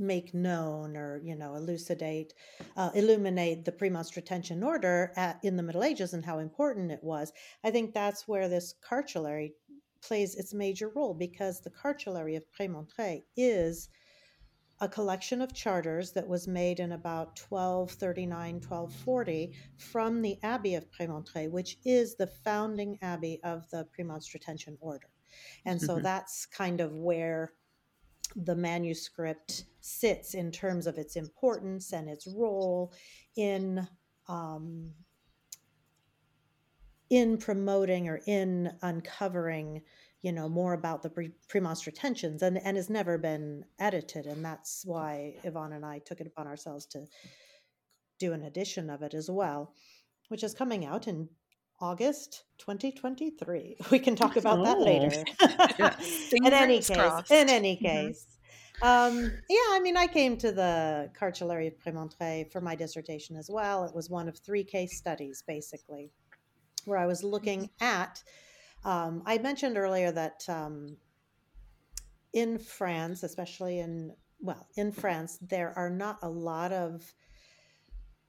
[0.00, 2.34] make known or you know elucidate
[2.76, 7.32] uh, illuminate the premonstratensian order at, in the middle ages and how important it was
[7.64, 9.54] i think that's where this cartulary
[10.02, 13.88] plays its major role because the cartulary of prémontré is
[14.80, 20.90] a collection of charters that was made in about 1239, 1240 from the Abbey of
[20.90, 25.08] Prémontré, which is the founding abbey of the Premonstratensian order.
[25.66, 26.04] And so mm-hmm.
[26.04, 27.52] that's kind of where
[28.36, 32.92] the manuscript sits in terms of its importance and its role
[33.36, 33.86] in
[34.28, 34.90] um,
[37.08, 39.82] in promoting or in uncovering
[40.22, 44.26] you know more about the pre- premonstrate and and has never been edited.
[44.26, 47.06] And that's why yvonne and i took it upon ourselves to
[48.18, 49.74] do an edition of it as well
[50.28, 51.28] which is coming out in
[51.80, 54.84] august 2023 we can talk about that Oh.
[54.84, 55.24] later
[55.78, 56.28] Yes.
[56.32, 57.80] in any case in any Mhm.
[57.82, 58.26] case
[58.82, 63.50] um, yeah, I mean, I came to the Cartulary of Prémontré for my dissertation as
[63.50, 63.84] well.
[63.84, 66.10] It was one of three case studies, basically,
[66.86, 68.22] where I was looking at.
[68.82, 70.96] Um, I mentioned earlier that um,
[72.32, 77.12] in France, especially in well, in France, there are not a lot of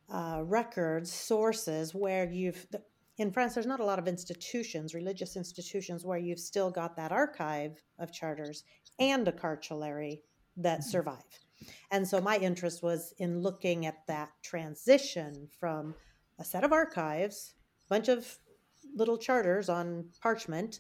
[0.09, 2.67] uh, records, sources where you've
[3.17, 7.11] in France, there's not a lot of institutions, religious institutions, where you've still got that
[7.11, 8.63] archive of charters
[8.99, 10.21] and a cartulary
[10.57, 10.89] that mm-hmm.
[10.89, 11.39] survive.
[11.91, 15.93] And so my interest was in looking at that transition from
[16.39, 17.53] a set of archives,
[17.85, 18.37] a bunch of
[18.95, 20.79] little charters on parchment,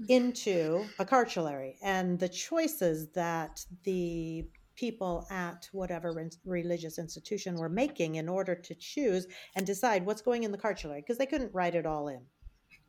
[0.00, 0.04] mm-hmm.
[0.08, 4.48] into a cartulary, and the choices that the
[4.78, 10.22] people at whatever re- religious institution were making in order to choose and decide what's
[10.22, 12.22] going in the cartulary because they couldn't write it all in.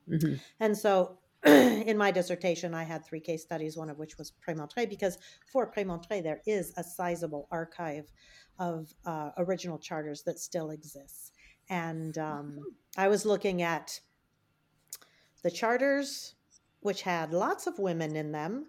[0.08, 0.40] Mhm.
[0.60, 4.88] And so in my dissertation, I had three case studies, one of which was Prémontré,
[4.88, 5.18] because
[5.52, 8.12] for Prémontré, there is a sizable archive
[8.60, 11.32] of uh, original charters that still exists.
[11.70, 12.60] And um,
[12.98, 14.00] I was looking at
[15.44, 16.36] the charters,
[16.82, 18.68] which had lots of women in them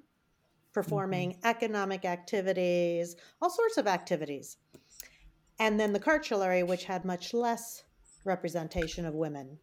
[0.72, 4.56] performing economic activities, all sorts of activities.
[5.58, 7.84] And then the cartulary, which had much less
[8.24, 9.58] representation of women.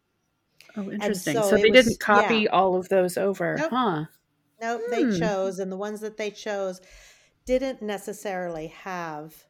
[0.76, 1.34] Oh, interesting.
[1.34, 2.50] so So, they was- didn't copy yeah.
[2.50, 3.70] all of those over, Nope.
[3.70, 4.04] huh?
[4.60, 4.90] No, Hmm.
[4.90, 6.80] they chose, and the ones that they chose
[7.46, 9.44] didn't necessarily have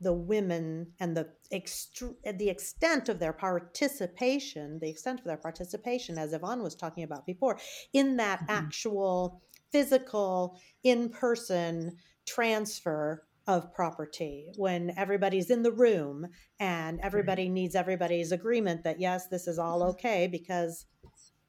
[0.00, 6.18] the women and the extr- the extent of their participation, the extent of their participation,
[6.18, 7.58] as Yvonne was talking about before,
[7.92, 8.46] in that Mhm.
[8.48, 16.26] actual physical, in person transfer of property when everybody's in the room
[16.60, 20.86] and everybody needs everybody's agreement that yes, this is all okay because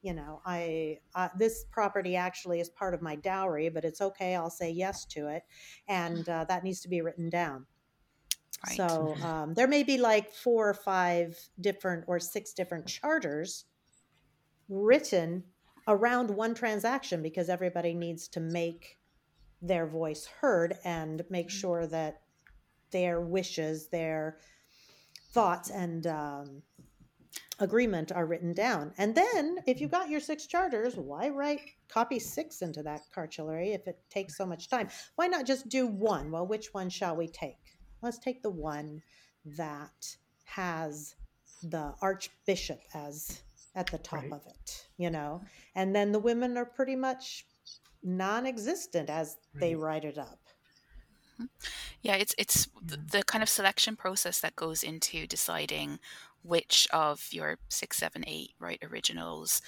[0.02, 4.34] you know i uh, this property actually is part of my dowry but it's okay
[4.34, 5.44] i'll say yes to it
[5.88, 7.66] and uh, that needs to be written down.
[8.66, 8.76] Right.
[8.76, 13.64] so um, there may be like four or five different or six different charters
[14.68, 15.44] written
[15.88, 18.98] around one transaction because everybody needs to make
[19.60, 22.22] their voice heard and make sure that
[22.90, 24.38] their wishes their
[25.32, 26.62] thoughts and um,
[27.58, 28.92] agreement are written down.
[28.98, 33.72] And then, if you've got your six charters, why write copy six into that cartulary
[33.72, 34.88] if it takes so much time?
[35.16, 36.30] Why not just do one?
[36.30, 37.78] Well, which one shall we take?
[38.02, 39.02] Let's take the one
[39.56, 41.14] that has
[41.62, 43.42] the archbishop as
[43.74, 44.32] at the top Right.
[44.32, 45.42] of it, you know?
[45.74, 47.46] And then the women are pretty much
[48.02, 50.40] non existent as they write it up.
[51.34, 51.44] Mm-hmm.
[52.02, 55.98] Yeah, it's it's th- the kind of selection process that goes into deciding
[56.42, 59.62] which of your six, seven, eight, right, originals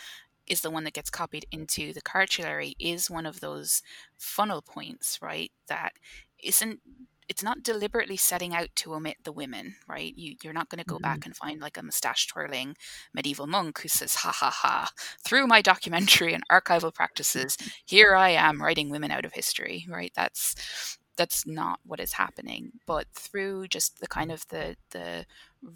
[0.47, 3.81] is the one that gets copied into the cartulary is one of those
[4.19, 5.51] funnel points, right?
[5.69, 5.93] That
[6.43, 6.81] isn't
[7.29, 10.13] it's not deliberately setting out to omit the women, right?
[10.17, 11.03] You, you're not going to go mm-hmm.
[11.03, 12.77] back and find like a mustache twirling
[13.13, 14.91] medieval monk who says, ha ha ha,
[15.25, 20.13] through my documentary and archival practices, here I am writing women out of history, right?
[20.15, 25.25] That's that's not what is happening but through just the kind of the the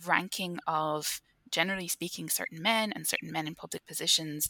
[0.05, 4.49] ranking of generally speaking certain men and certain men in public positions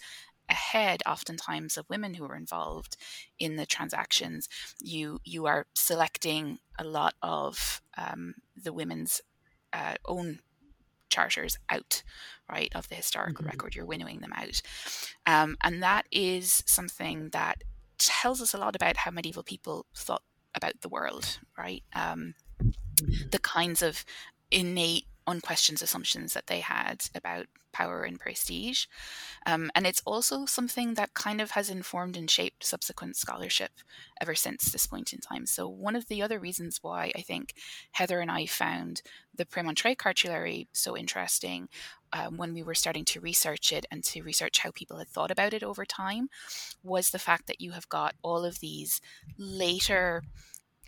[0.48, 2.96] ahead oftentimes of women who are involved
[3.38, 4.48] in the transactions
[4.80, 9.20] you you are selecting a lot of um, the women's
[9.72, 10.40] uh, own
[11.10, 12.02] charters out
[12.50, 13.46] right of the historical Mhm.
[13.46, 14.60] record you're winnowing them out
[15.26, 17.62] um, and that is something that
[17.98, 20.22] tells us a lot about how medieval people thought
[20.54, 21.82] about the world, right?
[21.94, 22.34] Um,
[23.30, 24.04] the kinds of
[24.50, 28.86] innate, unquestioned assumptions that they had about power and prestige.
[29.46, 33.70] Um, and it's also something that kind of has informed and shaped subsequent scholarship
[34.20, 35.46] ever since this point in time.
[35.46, 37.54] So, one of the other reasons why I think
[37.92, 39.02] Heather and I found
[39.34, 41.68] the Prémontré cartulary so interesting
[42.12, 45.30] um, when we were starting to research it and to research how people had thought
[45.30, 46.28] about it over time
[46.82, 49.00] was the fact that you have got all of these
[49.36, 50.22] later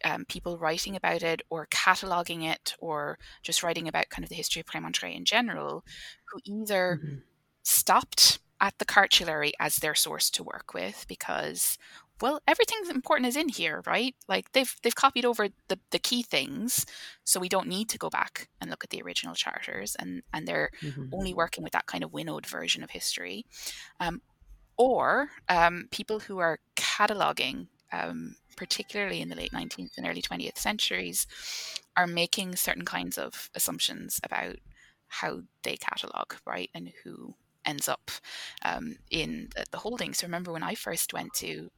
[0.05, 4.37] um, people writing about it or cataloging it or just writing about kind of the
[4.37, 5.85] history of Prémontré in general
[6.27, 7.23] who either Mhm.
[7.63, 11.79] stopped at the cartulary as their source to work with because
[12.21, 14.15] well, everything important is in here, right?
[14.29, 16.85] Like they've they've copied over the, the key things,
[17.25, 20.47] so we don't need to go back and look at the original charters, and and
[20.47, 21.07] they're mm-hmm.
[21.13, 23.47] only working with that kind of winnowed version of history,
[24.01, 24.21] um,
[24.77, 30.59] or um, people who are cataloging, um, particularly in the late 19th and early 20th
[30.59, 31.27] centuries,
[31.97, 34.57] are making certain kinds of assumptions about
[35.09, 37.35] how they catalog, right, and who
[37.65, 38.11] ends up
[38.63, 40.19] um, in the, the holdings.
[40.19, 41.71] So remember when I first went to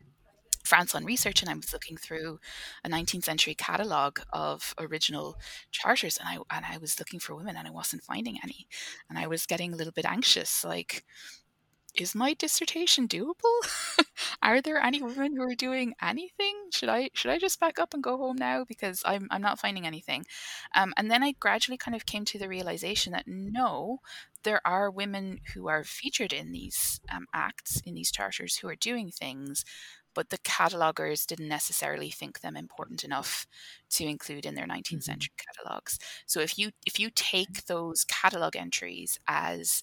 [0.64, 2.40] France on research and I was looking through
[2.84, 5.36] a 19th century catalogue of original
[5.70, 8.66] charters and I and I was looking for women and I wasn't finding any.
[9.08, 11.04] And I was getting a little bit anxious, like,
[11.94, 13.34] is my dissertation doable?
[14.42, 16.54] are there any women who are doing anything?
[16.72, 19.58] Should I should I just back up and go home now because I'm I'm not
[19.58, 20.24] finding anything?
[20.74, 23.98] Um, and then I gradually kind of came to the realization that no,
[24.42, 28.76] there are women who are featured in these um, acts in these charters who are
[28.76, 29.64] doing things
[30.14, 33.46] but the catalogers didn't necessarily think them important enough
[33.90, 35.00] to include in their 19th mm-hmm.
[35.00, 35.98] century catalogs.
[36.26, 39.82] So if you if you take those catalog entries as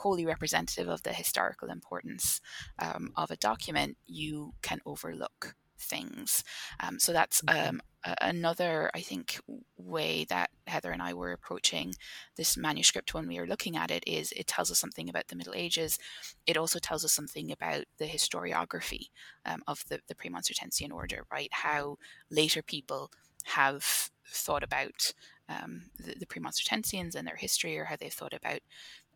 [0.00, 2.40] wholly representative of the historical importance
[2.78, 6.44] um, of a document, you can overlook things.
[6.80, 7.80] Um, so that's um,
[8.20, 9.40] another, I think,
[9.76, 11.94] way that Heather and I were approaching
[12.36, 15.36] this manuscript when we were looking at it is it tells us something about the
[15.36, 15.98] Middle Ages.
[16.46, 19.08] It also tells us something about the historiography
[19.44, 21.50] um, of the, the Premonstratensian order, right?
[21.52, 21.96] How
[22.30, 23.10] later people
[23.44, 25.12] have thought about
[25.48, 28.60] um, the, the Premonstratensians and their history, or how they've thought about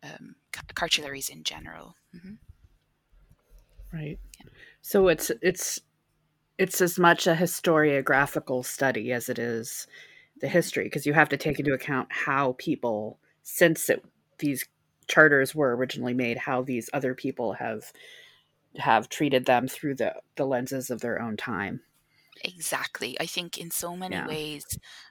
[0.03, 0.35] um,
[0.73, 1.95] cartularies in general.
[2.15, 2.33] Mm-hmm.
[3.93, 4.19] Right.
[4.39, 4.51] Yeah.
[4.81, 5.79] So it's it's
[6.57, 9.87] it's as much a historiographical study as it is
[10.41, 14.03] the history because you have to take into account how people since it,
[14.39, 14.65] these
[15.07, 17.91] charters were originally made how these other people have
[18.77, 21.81] have treated them through the the lenses of their own time
[22.43, 24.27] exactly i think in so many yeah.
[24.27, 24.65] ways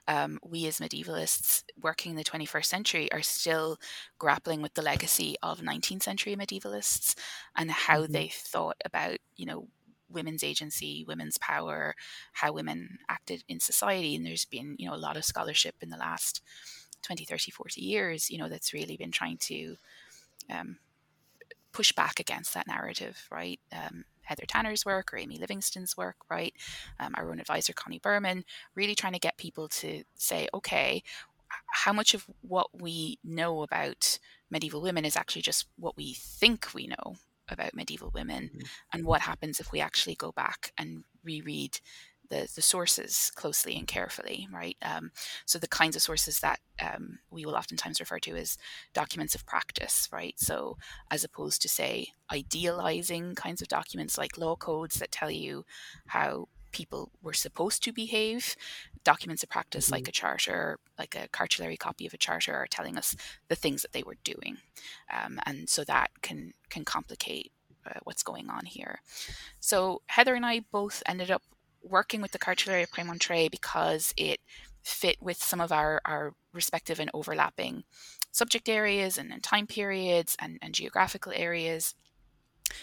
[0.07, 3.77] um, we as medievalists working in the 21st century are still
[4.19, 7.15] grappling with the legacy of 19th century medievalists
[7.55, 8.13] and how mm-hmm.
[8.13, 9.67] they thought about you know
[10.07, 11.95] women's agency, women's power,
[12.33, 14.15] how women acted in society.
[14.15, 16.41] And there's been, you know, a lot of scholarship in the last
[17.03, 19.75] 20, 30, 40 years, you know, that's really been trying to
[20.49, 20.77] um,
[21.75, 23.59] push back against that narrative, right?
[23.73, 26.53] Um, Heather Tanner's work or Amy Livingstone's work, right?
[27.01, 28.45] Um, our own advisor, Connie Berman,
[28.75, 31.03] really trying to get people to say, okay,
[31.73, 34.19] how much of what we know about
[34.49, 37.15] medieval women is actually just what we think we know
[37.49, 38.65] about medieval women mm-hmm.
[38.93, 41.81] and what happens if we actually go back and reread
[42.29, 44.77] the, the sources closely and carefully, right?
[44.81, 45.11] Um,
[45.45, 48.57] so the kinds of sources that um, we will oftentimes refer to as
[48.93, 50.35] documents of practice, right?
[50.37, 50.77] So
[51.11, 55.65] as opposed to say idealizing kinds of documents like law codes that tell you
[56.07, 58.57] how people were supposed to behave,
[59.05, 59.95] documents of practice mm-hmm.
[59.95, 63.15] like a charter, like a cartulary copy of a charter, are telling us
[63.47, 64.57] the things that they were doing,
[65.11, 67.53] um, and so that can can complicate
[67.85, 68.99] uh, what's going on here.
[69.59, 71.43] So Heather and I both ended up
[71.85, 74.39] working with the cartulary of Prémontré because it
[74.83, 77.83] fit with some of our, our respective and overlapping
[78.31, 81.95] subject areas and, and time periods and, and geographical areas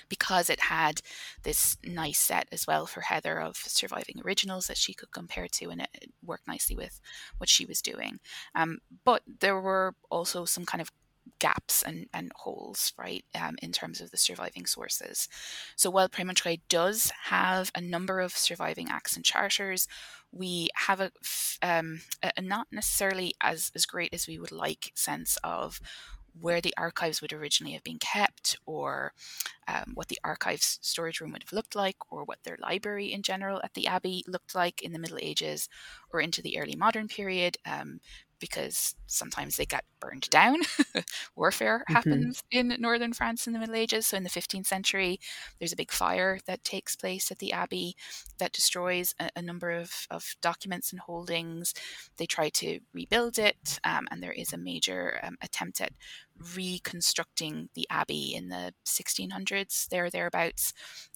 [0.08, 1.00] because it had
[1.42, 5.70] this nice set as well for Heather of surviving originals that she could compare to,
[5.70, 7.00] and it worked nicely with
[7.38, 8.20] what she was doing.
[8.54, 10.90] Um, but there were also some kind of
[11.38, 15.28] gaps and, and holes, right, um, in terms of the surviving sources.
[15.76, 19.88] So while Prémontré does have a number of surviving acts and charters,
[20.30, 21.10] we have a,
[21.62, 25.80] um, a not necessarily as, as great as we would like sense of
[26.40, 29.12] where the archives would originally have been kept, or
[29.68, 33.22] um, what the archives storage room would have looked like, or what their library in
[33.22, 35.68] general at the Abbey looked like in the Middle Ages
[36.10, 37.58] or into the early modern period.
[37.66, 38.00] Um,
[38.42, 40.58] because sometimes they get burned down.
[41.36, 41.94] Warfare mm-hmm.
[41.94, 44.08] happens in northern France in the Middle Ages.
[44.08, 45.20] So in the 15th century,
[45.60, 47.94] there's a big fire that takes place at the abbey
[48.38, 51.72] that destroys a, a number of, of documents and holdings.
[52.16, 55.92] They try to rebuild it, um, and there is a major um, attempt at
[56.56, 60.74] reconstructing the abbey in the 1600s, there thereabouts,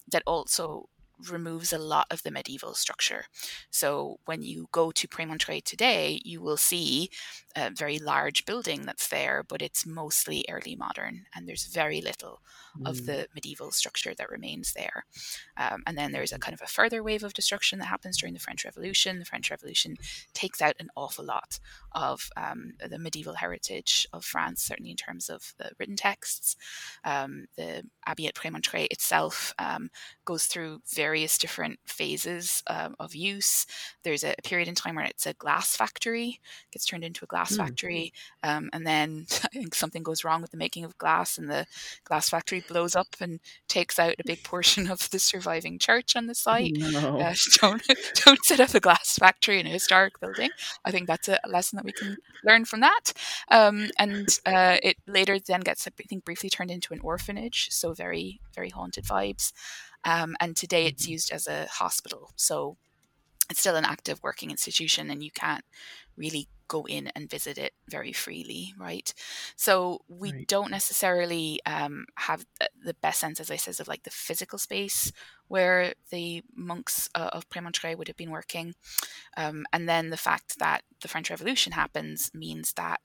[0.09, 0.87] that also
[1.29, 3.25] removes a lot of the medieval structure.
[3.69, 7.09] So when you go to Prémontré today, you will see
[7.55, 12.41] a very large building that's there, but it's mostly early modern, and there's very little
[12.79, 12.87] mm.
[12.87, 15.05] of the medieval structure that remains there.
[15.57, 18.33] Um, and then there's a kind of a further wave of destruction that happens during
[18.33, 19.19] the French Revolution.
[19.19, 19.95] The French Revolution
[20.33, 21.59] takes out an awful lot
[21.93, 26.55] of um, the medieval heritage of France, certainly in terms of the written texts.
[27.03, 29.89] Um, the Abbey at Prémontré itself um,
[30.25, 33.65] goes through very various different phases um, of use.
[34.03, 36.41] There's a, a, period in time where it's a glass factory,
[36.73, 37.57] gets turned into a glass mm.
[37.57, 38.11] factory,
[38.43, 41.65] um, and then I think something goes wrong with the making of glass, and the
[42.03, 43.39] glass factory blows up and
[43.69, 46.73] takes out a big portion of the surviving church on the site.
[46.75, 47.19] No.
[47.21, 47.83] Uh, don't
[48.25, 50.49] don't set up a glass factory in a historic building.
[50.83, 53.13] I think that's a lesson that we can learn from that.
[53.49, 57.93] Um, and uh, it later then gets, I think, briefly turned into an orphanage, so
[57.93, 59.53] very very haunted vibes.
[60.07, 61.11] Um, and today it's mm-hmm.
[61.11, 62.31] used as a hospital.
[62.37, 62.77] So
[63.49, 65.65] it's still an active working institution and you can't
[66.15, 69.13] really go in and visit it very freely, right?
[69.55, 70.47] So we right.
[70.47, 72.45] don't necessarily um, have
[72.83, 75.11] the best sense, as I says, of like the physical space
[75.47, 78.75] where the monks uh, of Prémontré would have been working.
[79.37, 82.99] Um, and then the fact that the French Revolution happens means that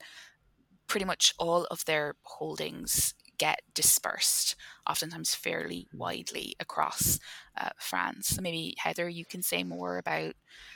[0.87, 4.55] pretty much all of their holdings get dispersed,
[4.89, 7.19] oftentimes fairly widely across
[7.59, 8.29] uh, France.
[8.29, 10.35] So maybe Heather, you can say more about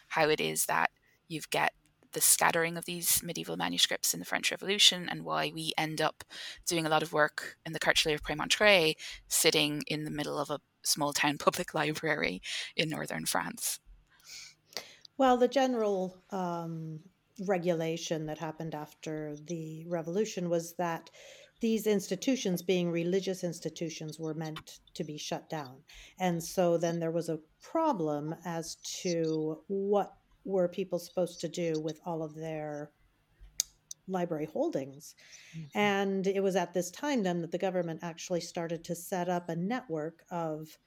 [0.09, 0.89] how it is that
[1.29, 1.71] you've get
[2.11, 6.25] the scattering of these medieval manuscripts in the French Revolution and why we end up
[6.65, 8.95] doing a lot of work in the Cartulary of Prémontré,
[9.29, 12.41] sitting in the middle of a small town public library
[12.75, 13.79] in northern France.
[15.17, 16.99] Well, the general um,
[17.45, 21.09] regulation that happened after the revolution was that
[21.59, 25.77] these institutions, being religious institutions, were meant to be shut down.
[26.19, 30.13] And so then there was a problem as to what
[30.45, 32.91] were people supposed to do with all of their
[34.07, 35.15] library holdings.
[35.57, 35.77] Mm-hmm.
[35.77, 39.49] And it was at this time then that the government actually started to set up
[39.49, 40.77] a network of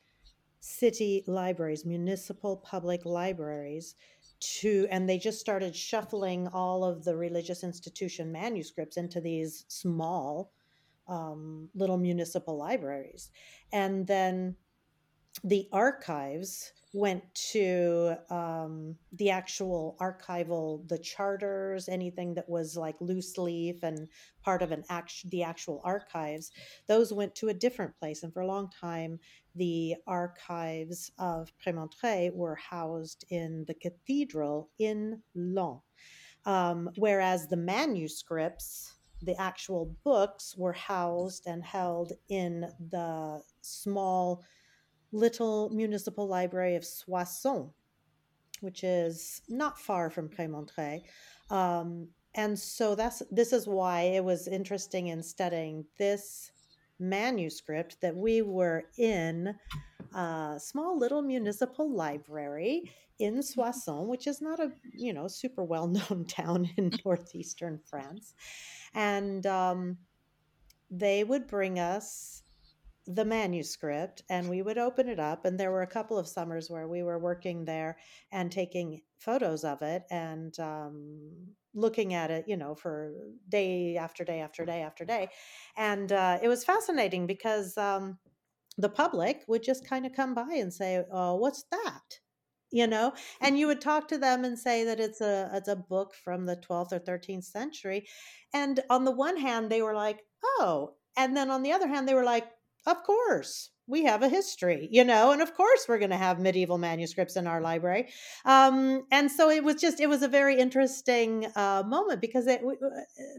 [0.60, 3.94] city libraries, municipal public libraries
[4.40, 10.50] to and they just started shuffling all of the religious institution manuscripts into these small
[11.10, 13.30] um, little municipal libraries.
[13.72, 14.56] And then
[15.44, 23.38] the archives went to um, the actual archival, the charters, anything that was like loose
[23.38, 24.08] leaf and
[24.42, 26.50] part of an act, the actual archives.
[26.88, 29.20] Those went to a different place, and for a long time,
[29.54, 35.80] the archives of Prémontré were housed in the cathedral in Laon,
[36.44, 44.42] um, whereas the manuscripts the actual books were housed and held in the small
[45.12, 47.70] little municipal library of Soissons,
[48.60, 51.02] which is not far from Prémontré.
[51.50, 56.52] Um, and so that's this is why it was interesting in studying this
[56.98, 59.54] manuscript that we were in
[60.14, 65.86] a small little municipal library in Soissons, which is not a you know super well
[66.10, 68.34] known town in northeastern France.
[68.94, 69.98] And um,
[70.90, 72.42] they would bring us
[73.06, 76.70] the manuscript and we would open it up and there were a couple of summers
[76.70, 77.96] where we were working there
[78.30, 81.18] and taking photos of it and um,
[81.74, 83.12] looking at it you know for
[83.48, 85.28] day after day after day after day.
[85.76, 88.18] And uh, it was fascinating because um,
[88.78, 92.20] the public would just kind of come by and say oh what's that
[92.70, 95.76] you know and you would talk to them and say that it's a it's a
[95.76, 98.06] book from the 12th or 13th century
[98.52, 102.08] and on the one hand they were like oh and then on the other hand
[102.08, 102.48] they were like
[102.86, 106.38] of course we have a history, you know, and of course we're going to have
[106.38, 108.08] medieval manuscripts in our library.
[108.44, 112.62] Um, and so it was just, it was a very interesting uh, moment because it,
[112.64, 112.88] uh,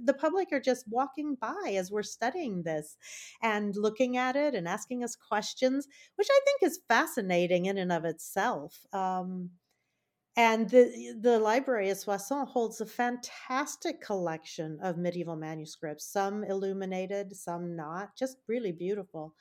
[0.03, 2.97] the public are just walking by as we're studying this
[3.41, 7.91] and looking at it and asking us questions, which I think is fascinating in and
[7.91, 8.85] of itself.
[8.93, 9.51] Um,
[10.37, 17.35] and the the library at Soissons holds a fantastic collection of medieval manuscripts, some illuminated,
[17.35, 19.35] some not, just really beautiful.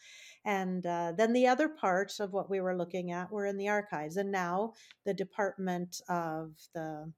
[0.44, 3.68] And uh, then the other parts of what we were looking at were in the
[3.68, 4.16] archives.
[4.16, 4.72] And now
[5.04, 7.12] the Department of the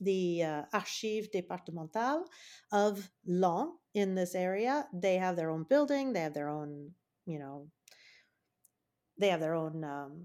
[0.00, 2.26] the uh, Archives départementales
[2.72, 6.90] of Laon in this area, they have their own building, they have their own,
[7.26, 7.68] you know,
[9.18, 10.20] they have their own um,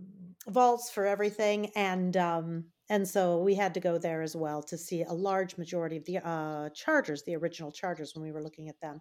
[0.47, 4.77] vaults for everything, and um, and so we had to go there as well to
[4.77, 8.67] see a large majority of the uh, charters, the original charters, when we were looking
[8.67, 8.99] at them.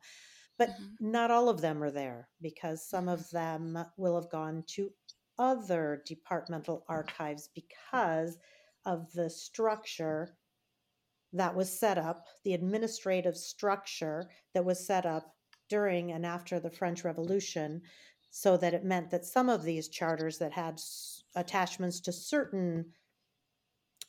[0.58, 1.10] But mm-hmm.
[1.12, 3.14] not all of them are there because some mm-hmm.
[3.14, 4.90] of them will have gone to
[5.38, 8.36] other departmental archives because
[8.84, 10.36] of the structure
[11.32, 15.34] that was set up, the administrative structure that was set up
[15.68, 17.82] during and after the French Revolution,
[18.30, 20.80] so that it meant that some of these charters that had
[21.36, 22.86] attachments to certain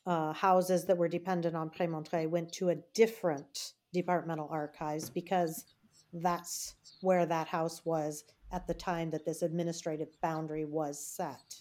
[0.06, 5.66] uh, houses that were dependent on Prémontré went to a different departmental archives because
[6.14, 11.56] that's where that house was at the time that this administrative boundary was set.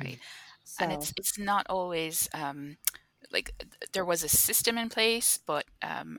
[0.00, 0.18] right
[0.64, 0.84] so.
[0.84, 2.76] and it's it's not always um,
[3.30, 3.52] like
[3.92, 6.18] there was a system in place but um,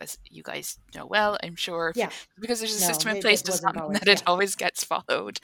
[0.00, 1.92] as you guys know well, I'm sure.
[1.94, 2.10] Yeah.
[2.40, 5.40] because there's a no, system in place does not mean that it always gets followed.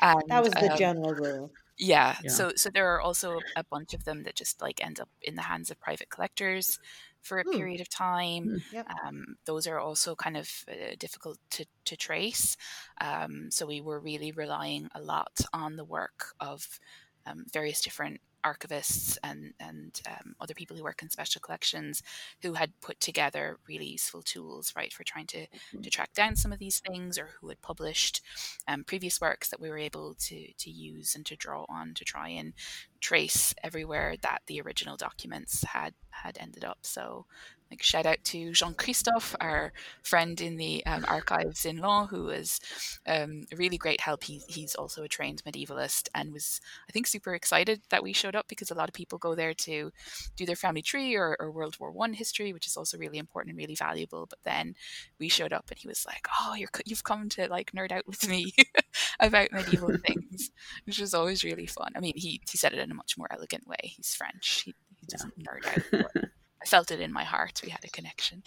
[0.00, 1.52] And, that was the um, general rule.
[1.78, 2.30] Yeah, yeah.
[2.30, 5.36] So so there are also a bunch of them that just like end up in
[5.36, 6.78] the hands of private collectors
[7.22, 7.56] for a hmm.
[7.56, 8.44] period of time.
[8.44, 8.76] Hmm.
[8.76, 8.86] Yep.
[9.04, 12.56] Um, those are also kind of uh, difficult to, to trace.
[13.00, 16.80] Um, so we were really relying a lot on the work of
[17.26, 22.02] um, various different archivists and and um, other people who work in special collections
[22.42, 25.80] who had put together really useful tools right for trying to mm-hmm.
[25.80, 28.22] to track down some of these things or who had published
[28.66, 32.04] um, previous works that we were able to to use and to draw on to
[32.04, 32.52] try and
[33.00, 37.26] trace everywhere that the original documents had had ended up so
[37.70, 42.24] like shout out to Jean Christophe, our friend in the um, archives in Laon, who
[42.24, 42.60] was
[43.06, 44.24] um, a really great help.
[44.24, 48.34] He, he's also a trained medievalist and was, I think, super excited that we showed
[48.34, 49.92] up because a lot of people go there to
[50.36, 53.50] do their family tree or, or World War One history, which is also really important
[53.50, 54.26] and really valuable.
[54.28, 54.74] But then
[55.18, 58.06] we showed up and he was like, "Oh, you're you've come to like nerd out
[58.06, 58.52] with me
[59.20, 60.50] about medieval things,"
[60.84, 61.92] which was always really fun.
[61.94, 63.76] I mean, he he said it in a much more elegant way.
[63.82, 64.62] He's French.
[64.64, 65.46] He, he doesn't yeah.
[65.46, 66.24] nerd out.
[66.62, 67.60] I felt it in my heart.
[67.64, 68.42] We had a connection.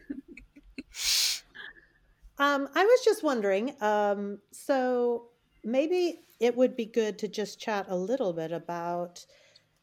[2.38, 3.74] um, I was just wondering.
[3.80, 5.28] Um, so
[5.64, 9.24] maybe it would be good to just chat a little bit about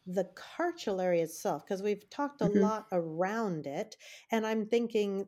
[0.05, 2.59] the cartulary itself because we've talked a mm-hmm.
[2.59, 3.95] lot around it,
[4.31, 5.27] and I'm thinking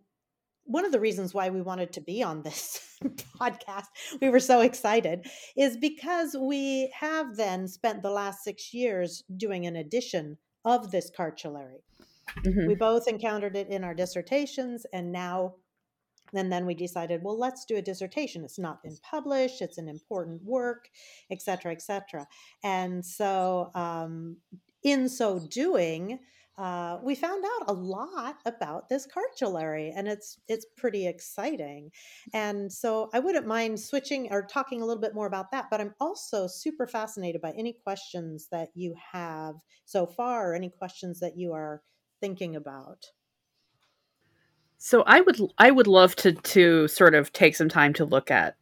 [0.69, 2.97] one of the reasons why we wanted to be on this
[3.39, 3.85] podcast,
[4.21, 5.25] we were so excited,
[5.57, 11.09] is because we have then spent the last six years doing an edition of this
[11.15, 11.83] cartulary.
[12.45, 12.67] Mm-hmm.
[12.67, 15.55] We both encountered it in our dissertations, and now
[16.33, 18.43] and then we decided, well, let's do a dissertation.
[18.43, 19.63] It's not been published.
[19.63, 20.89] It's an important work,
[21.31, 22.27] et cetera, et cetera.
[22.63, 24.37] And so, um,
[24.83, 26.19] in so doing,
[26.59, 31.89] uh, we found out a lot about this cartulary, and it's it's pretty exciting.
[32.33, 35.67] And so I wouldn't mind switching or talking a little bit more about that.
[35.71, 39.55] But I'm also super fascinated by any questions that you have
[39.85, 41.81] so far, or any questions that you are
[42.19, 43.05] thinking about.
[44.77, 48.29] So I would I would love to to sort of take some time to look
[48.29, 48.57] at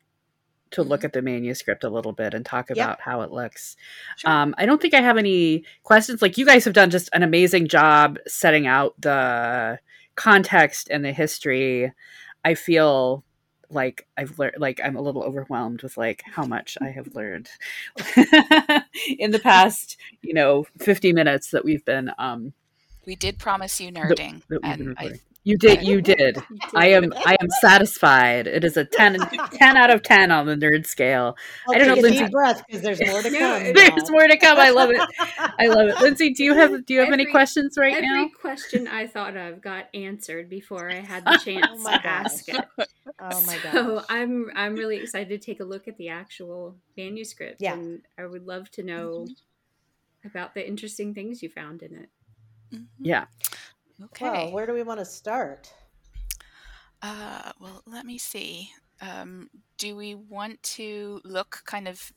[0.72, 1.06] to look mm-hmm.
[1.08, 3.02] at the manuscript a little bit and talk about yep.
[3.02, 3.76] how it looks.
[4.18, 4.30] Sure.
[4.30, 6.22] Um, I don't think I have any questions.
[6.22, 9.80] Like you guys have done just an amazing job setting out the
[10.16, 11.94] context and the history.
[12.44, 13.24] I feel
[13.70, 17.50] like I've learned, like I'm a little overwhelmed with like how much I have learned
[19.20, 22.12] in the past, you know, 50 minutes that we've been.
[22.18, 22.54] Um,
[23.06, 25.14] we did promise you nerding, and I
[25.48, 25.82] you did.
[25.82, 26.44] You did.
[26.76, 27.14] I am.
[27.26, 28.48] I am satisfied.
[28.48, 29.18] It is a 10,
[29.54, 31.38] 10 out of ten on the nerd scale.
[31.68, 32.28] I'll I do not know, Lindsey.
[32.28, 33.74] breath because there's more to come.
[33.74, 34.60] there's more to come.
[34.60, 35.00] I love it.
[35.58, 36.02] I love it.
[36.02, 38.24] Lindsey, do you have do you have every, any questions right every now?
[38.24, 42.50] Every question I thought of got answered before I had the chance oh to ask
[42.50, 42.66] it.
[43.20, 43.72] Oh my god!
[43.72, 47.62] So I'm I'm really excited to take a look at the actual manuscript.
[47.62, 47.74] Yeah.
[47.74, 50.28] and I would love to know mm-hmm.
[50.28, 52.10] about the interesting things you found in it.
[52.74, 52.84] Mm-hmm.
[53.00, 53.26] Yeah.
[54.04, 54.26] Okay.
[54.26, 55.72] Well, where do we want to start?
[57.02, 58.72] Uh, well, let me see.
[59.02, 62.12] Um, do we want to look kind of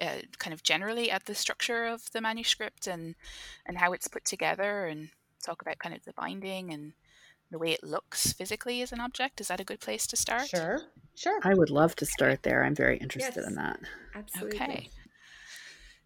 [0.00, 3.14] uh, kind of generally at the structure of the manuscript and
[3.66, 5.08] and how it's put together and
[5.44, 6.92] talk about kind of the binding and
[7.50, 9.40] the way it looks physically as an object?
[9.40, 10.48] Is that a good place to start?
[10.48, 10.80] Sure
[11.14, 11.38] sure.
[11.42, 12.64] I would love to start there.
[12.64, 13.80] I'm very interested yes, in that.
[14.14, 14.60] absolutely.
[14.60, 14.90] Okay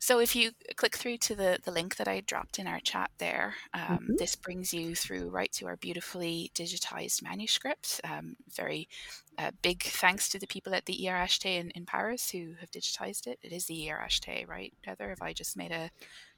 [0.03, 3.11] so if you click through to the, the link that I dropped in our chat
[3.19, 4.17] there, um, mm-hmm.
[4.17, 8.01] this brings you through right to our beautifully digitized manuscript.
[8.03, 8.89] Um, very
[9.37, 13.27] uh, big thanks to the people at the IRHT in, in Paris who have digitized
[13.27, 13.39] it.
[13.43, 15.11] It is the IRHT, right, Heather?
[15.11, 15.91] Have I just made a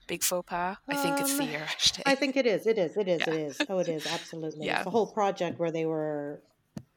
[0.09, 0.77] big faux pas?
[0.89, 2.03] I think um, it's the IRHT.
[2.05, 2.67] I think it is.
[2.67, 2.97] It is.
[2.97, 3.23] It is.
[3.29, 3.33] Yeah.
[3.33, 3.61] It is.
[3.69, 4.07] Oh, it is.
[4.13, 4.67] Absolutely.
[4.67, 4.79] yeah.
[4.79, 6.43] It's a whole project where they were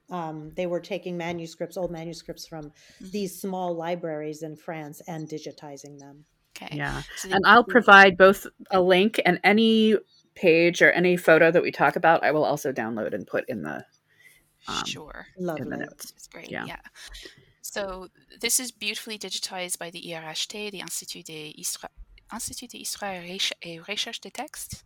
[0.10, 3.10] um, they were taking manuscripts, old manuscripts from mm-hmm.
[3.12, 6.26] these small libraries in France and digitizing them.
[6.56, 6.78] Okay.
[6.78, 7.02] Yeah.
[7.18, 9.96] So and I'll provide both a link and any
[10.36, 13.64] page or any photo that we talk about, I will also download and put in
[13.64, 13.86] the
[14.68, 16.14] um, sure Love in the notes.
[16.16, 16.52] It's great.
[16.52, 16.66] Yeah.
[16.66, 16.80] yeah.
[17.62, 18.08] So
[18.40, 21.92] this is beautifully digitized by the IRHT, the Institut des Histoire,
[22.32, 23.22] Institut d'Histoire
[23.62, 24.84] et Recherche des Textes.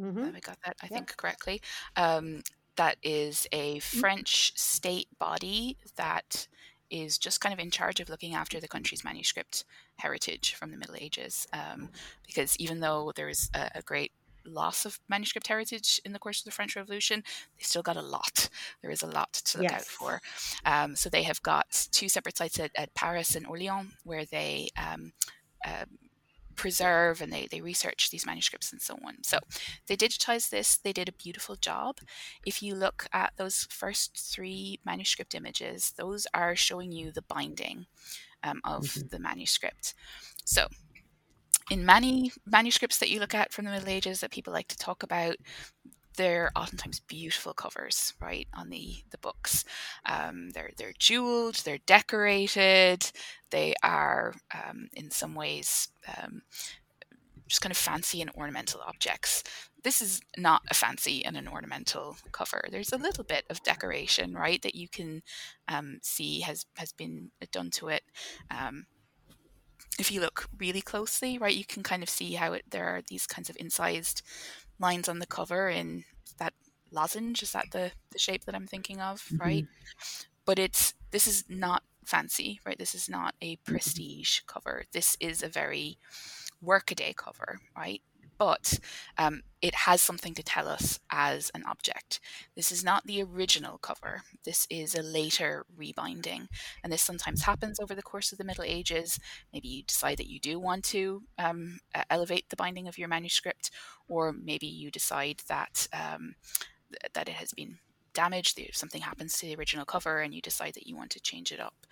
[0.00, 0.36] Mm-hmm.
[0.36, 1.60] I got that, I think, correctly.
[1.96, 2.42] Um,
[2.76, 4.00] that is a mm-hmm.
[4.00, 6.48] French state body that
[6.90, 9.64] is just kind of in charge of looking after the country's manuscript
[9.96, 11.46] heritage from the Middle Ages.
[11.52, 11.90] Um,
[12.26, 14.12] because even though there's a, a great
[14.46, 17.22] loss of manuscript heritage in the course of the French Revolution,
[17.58, 18.48] they still got a lot.
[18.82, 19.80] There is a lot to look yes.
[19.80, 20.20] out for.
[20.64, 24.68] Um, so they have got two separate sites at, at, Paris and Orleans where they
[24.76, 25.12] um,
[25.66, 25.84] uh,
[26.60, 29.14] preserve and they, they research these manuscripts and so on.
[29.22, 29.38] So
[29.86, 32.00] they digitized this, they did a beautiful job.
[32.44, 37.86] If you look at those first three manuscript images, those are showing you the binding
[38.44, 39.08] um, of mm-hmm.
[39.08, 39.94] the manuscript.
[40.44, 40.66] So
[41.70, 44.76] in many manuscripts that you look at from the Middle Ages that people like to
[44.76, 45.36] talk about,
[46.20, 49.64] they're oftentimes beautiful covers, right, on the the books.
[50.04, 53.10] Um, they're they're jeweled, they're decorated,
[53.50, 56.42] they are um, in some ways um,
[57.48, 59.42] just kind of fancy and ornamental objects.
[59.82, 62.62] This is not a fancy and an ornamental cover.
[62.70, 65.22] There's a little bit of decoration, right, that you can
[65.68, 68.02] um, see has has been done to it
[68.50, 68.84] um,
[70.00, 73.02] if you look really closely, right, you can kind of see how it, there are
[73.08, 74.22] these kinds of incised
[74.80, 76.04] lines on the cover in
[76.38, 76.54] that
[76.90, 77.42] lozenge.
[77.42, 79.36] Is that the, the shape that I'm thinking of, mm-hmm.
[79.36, 79.66] right?
[80.44, 82.78] But it's this is not fancy, right?
[82.78, 83.72] This is not a mm-hmm.
[83.72, 84.84] prestige cover.
[84.92, 85.98] This is a very
[86.60, 88.02] workaday cover, right?
[88.40, 88.80] But
[89.18, 92.20] um, it has something to tell us as an object.
[92.56, 96.48] This is not the original cover, this is a later rebinding.
[96.82, 99.20] And this sometimes happens over the course of the Middle Ages.
[99.52, 103.70] Maybe you decide that you do want to um, elevate the binding of your manuscript,
[104.08, 105.86] or maybe you decide that.
[105.92, 106.36] Um,
[107.14, 107.78] that it has been
[108.12, 111.52] damaged, something happens to the original cover, and you decide that you want to change
[111.52, 111.86] it up.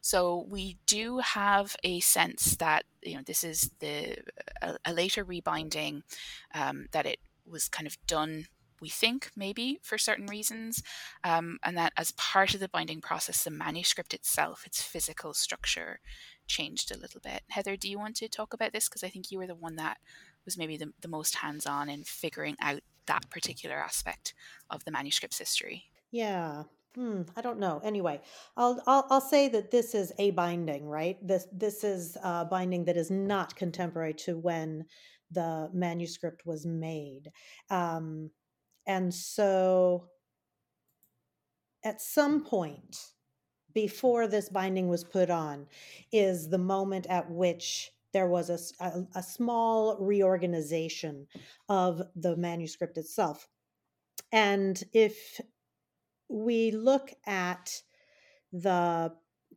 [0.00, 4.16] So we do have a sense that you know this is the
[4.62, 6.02] a, a later rebinding
[6.54, 8.46] um, that it was kind of done.
[8.80, 10.82] We think maybe for certain reasons,
[11.22, 16.00] um, and that as part of the binding process, the manuscript itself, its physical structure,
[16.46, 17.42] changed a little bit.
[17.48, 18.88] Heather, do you want to talk about this?
[18.88, 19.98] Because I think you were the one that
[20.44, 24.34] was maybe the, the most hands on in figuring out that particular aspect
[24.70, 25.84] of the manuscript's history.
[26.10, 26.64] Yeah.
[26.94, 27.80] Hmm, I don't know.
[27.82, 28.20] Anyway,
[28.56, 31.16] I'll, I'll I'll say that this is a binding, right?
[31.26, 34.84] This this is a binding that is not contemporary to when
[35.32, 37.32] the manuscript was made,
[37.68, 38.30] um,
[38.86, 40.08] and so
[41.84, 42.96] at some point
[43.74, 45.66] before this binding was put on
[46.12, 51.26] is the moment at which there was a, a, a small reorganization
[51.68, 53.48] of the manuscript itself.
[54.32, 55.40] And if
[56.30, 57.82] we look at
[58.52, 59.12] the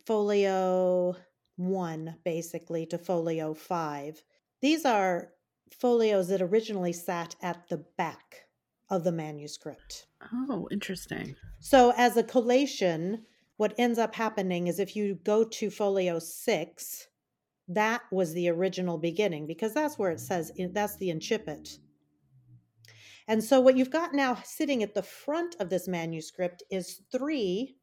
[0.06, 1.16] folio
[1.56, 4.22] one, basically, to folio five,
[4.62, 5.30] these are
[5.72, 8.48] folios that originally sat at the back
[8.90, 10.08] of the manuscript.
[10.50, 11.36] Oh, interesting.
[11.60, 13.26] So, as a collation,
[13.58, 17.08] what ends up happening is if you go to folio six,
[17.68, 21.78] that was the original beginning because that's where it says that's the incipit.
[23.28, 27.76] And so what you've got now sitting at the front of this manuscript is three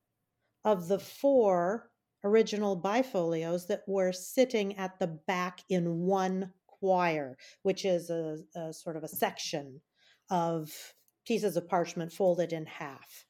[0.64, 1.90] of the four
[2.24, 8.72] original bifolios that were sitting at the back in one quire, which is a, a
[8.72, 9.82] sort of a section
[10.30, 10.94] of
[11.26, 13.26] pieces of parchment folded in half.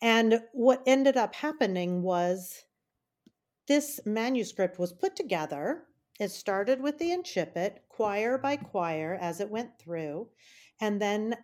[0.00, 2.64] And what ended up happening was
[3.68, 5.84] this manuscript was put together.
[6.18, 10.28] It started with the incipit, quire by quire, as it went through.
[10.80, 11.36] And then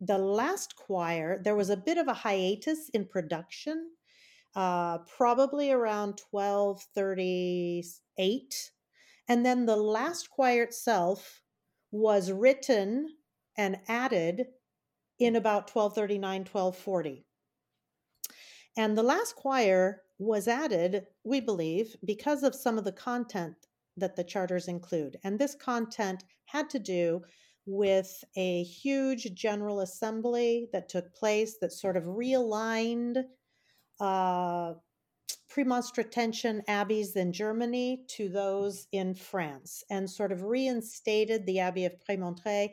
[0.00, 3.90] the last quire, there was a bit of a hiatus in production,
[4.54, 8.70] uh, probably around 1238.
[9.28, 11.42] And then the last quire itself
[11.90, 13.08] was written
[13.56, 14.46] and added
[15.18, 17.24] in about 1239, 1240.
[18.76, 23.54] And the last quire was added, we believe, because of some of the content
[23.96, 25.18] that the charters include.
[25.24, 27.22] And this content had to do
[27.66, 33.22] with a huge General Assembly that took place that sort of realigned
[34.00, 34.74] uh,
[35.54, 41.92] premonstratensian abbeys in Germany to those in France and sort of reinstated the Abbey of
[42.08, 42.70] Prémontré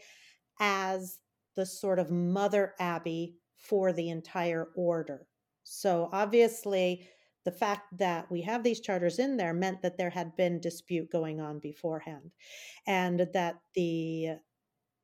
[0.60, 1.20] as
[1.56, 5.28] the sort of mother abbey for the entire order.
[5.64, 7.08] So obviously,
[7.50, 11.10] the fact that we have these charters in there meant that there had been dispute
[11.12, 12.30] going on beforehand
[12.86, 14.36] and that the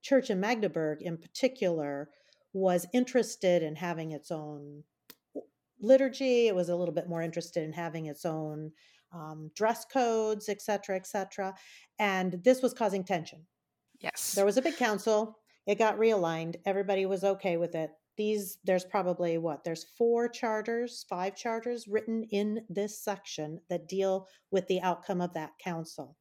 [0.03, 2.07] church in magdeburg in particular
[2.53, 4.83] was interested in having its own
[5.81, 8.71] liturgy it was a little bit more interested in having its own
[9.11, 11.51] um, dress codes etc etc
[11.97, 13.41] and this was causing tension.
[14.01, 14.33] Yes.
[14.35, 18.85] There was a big council it got realigned everybody was okay with it these there's
[18.85, 24.81] probably what there's four charters five charters written in this section that deal with the
[24.81, 26.15] outcome of that council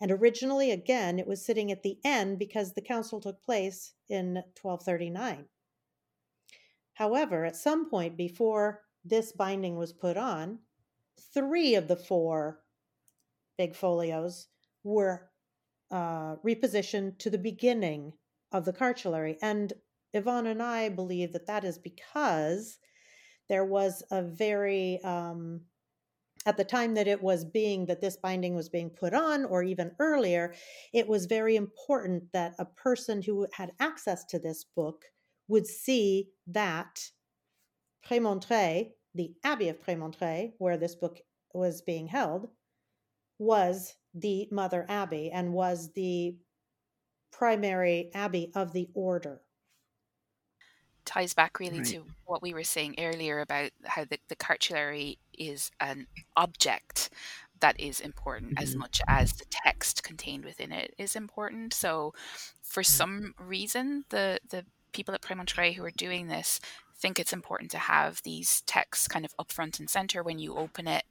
[0.00, 4.34] and originally again it was sitting at the end because the council took place in
[4.60, 5.46] 1239
[6.94, 10.58] however at some point before this binding was put on
[11.34, 12.60] three of the four
[13.58, 14.46] bifolios
[14.84, 15.28] were
[15.90, 18.12] uh, repositioned to the beginning
[18.52, 19.36] of the cartulary.
[19.42, 19.72] And
[20.14, 22.78] Yvonne and I believe that that is because
[23.48, 25.62] there was a very um,
[26.46, 29.62] at the time that it was being that this binding was being put on or
[29.62, 30.54] even earlier
[30.94, 35.04] it was very important that a person who had access to this book
[35.48, 37.10] would see that
[38.06, 41.18] Prémontré, the Abbey of Prémontré, where this book
[41.52, 42.48] was being held,
[43.38, 46.36] was the Mother Abbey and was the
[47.32, 49.42] primary abbey of the order
[51.08, 51.86] ties back really right.
[51.86, 56.06] to what we were saying earlier about how the, the cartulary is an
[56.36, 57.08] object
[57.60, 58.62] that is important mm-hmm.
[58.62, 61.72] as much as the text contained within it is important.
[61.72, 62.12] So,
[62.62, 66.60] for some reason, the the people at Prémontré who are doing this
[66.94, 70.56] think it's important to have these texts kind of up front and center when you
[70.56, 71.04] open it.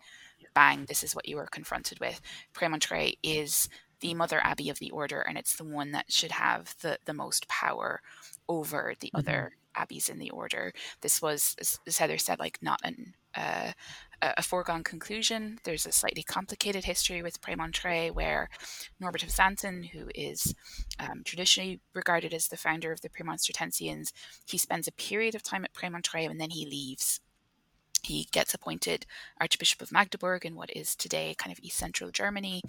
[0.54, 0.86] Bang!
[0.86, 2.22] This is what you are confronted with.
[2.54, 3.68] Prémontré is
[4.00, 7.16] the mother abbey of the order, and it's the one that should have the the
[7.16, 8.02] most power
[8.48, 9.18] over the mm-hmm.
[9.18, 10.74] other abbeys in the order.
[11.02, 13.74] This was, as Heather said, like not an uh,
[14.22, 15.60] a foregone conclusion.
[15.64, 18.50] There's a slightly complicated history with Prémontré, where
[19.00, 20.56] Norbert of Xanten, who is
[21.00, 24.12] um, traditionally regarded as the founder of the Premonstratensians,
[24.48, 27.20] he spends a period of time at Prémontré and then he leaves
[28.04, 29.06] he gets appointed
[29.40, 32.62] Archbishop of Magdeburg in what is today kind of East Central Germany,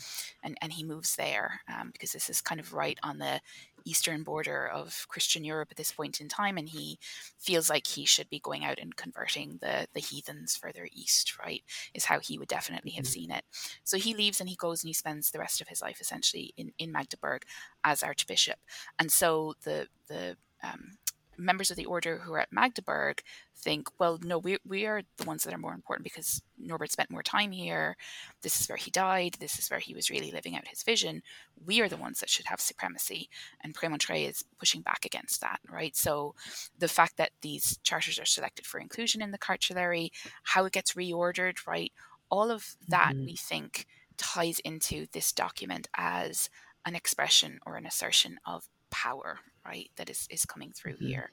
[0.42, 3.40] and, and he moves there um, because this is kind of right on the
[3.88, 6.98] eastern border of Christian Europe at this point in time, and he
[7.38, 11.38] feels like he should be going out and converting the the heathens further east.
[11.38, 11.62] Right,
[11.94, 13.12] is how he would definitely have mm-hmm.
[13.12, 13.44] seen it.
[13.84, 16.52] So he leaves and he goes and he spends the rest of his life essentially
[16.56, 17.42] in in Magdeburg
[17.84, 18.58] as Archbishop,
[18.98, 20.98] and so the the um,
[21.38, 23.22] members of the order who are at Magdeburg
[23.56, 27.10] think, well, no, we, we are the ones that are more important because Norbert spent
[27.10, 27.96] more time here.
[28.42, 29.36] This is where he died.
[29.40, 31.22] This is where he was really living out his vision.
[31.64, 33.28] We are the ones that should have supremacy.
[33.62, 35.96] And Prémontré is pushing back against that, right?
[35.96, 36.34] So
[36.78, 40.12] the fact that these charters are selected for inclusion in the cartulary,
[40.42, 41.92] how it gets reordered, right?
[42.30, 43.26] All of that mm-hmm.
[43.26, 43.86] we think
[44.16, 46.50] ties into this document as
[46.84, 49.38] an expression or an assertion of power,
[49.68, 51.06] right that is is coming through mm-hmm.
[51.06, 51.30] here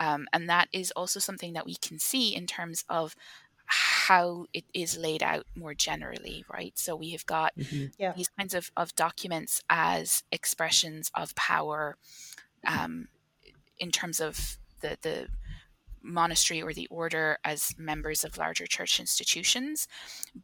[0.00, 3.16] um, and that is also something that we can see in terms of
[3.66, 7.86] how it is laid out more generally right so we have got mm-hmm.
[7.98, 8.12] yeah.
[8.12, 11.96] these kinds of, of documents as expressions of power
[12.66, 13.08] um,
[13.78, 15.28] in terms of the the
[16.02, 19.86] monastery or the order as members of larger church institutions,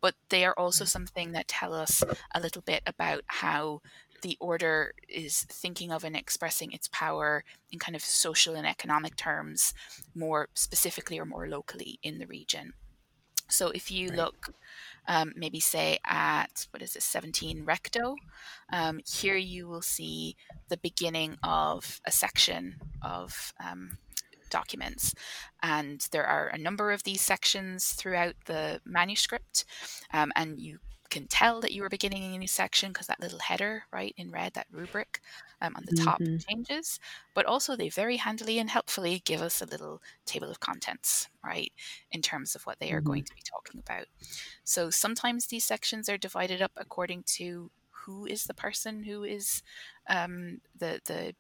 [0.00, 0.90] but they are also mm-hmm.
[0.90, 2.02] something that tell us
[2.34, 3.80] a little bit about how
[4.22, 9.16] the order is thinking of and expressing its power in kind of social and economic
[9.16, 9.74] terms
[10.14, 12.72] more specifically or more locally in the region.
[13.48, 14.18] So if you right.
[14.18, 14.54] look,
[15.06, 18.16] um, maybe say at what is this, 17 recto,
[18.72, 20.36] um, here you will see
[20.68, 23.96] the beginning of a section of um,
[24.50, 25.14] documents.
[25.62, 29.64] And there are a number of these sections throughout the manuscript,
[30.12, 30.78] um, and you
[31.10, 34.30] can tell that you are beginning a new section because that little header, right, in
[34.30, 35.20] red, that rubric
[35.60, 36.36] um, on the top mm-hmm.
[36.36, 37.00] changes.
[37.34, 41.72] But also, they very handily and helpfully give us a little table of contents, right,
[42.10, 43.06] in terms of what they are mm-hmm.
[43.06, 44.06] going to be talking about.
[44.64, 49.62] So sometimes these sections are divided up according to who is the person who is
[50.08, 51.34] um, the the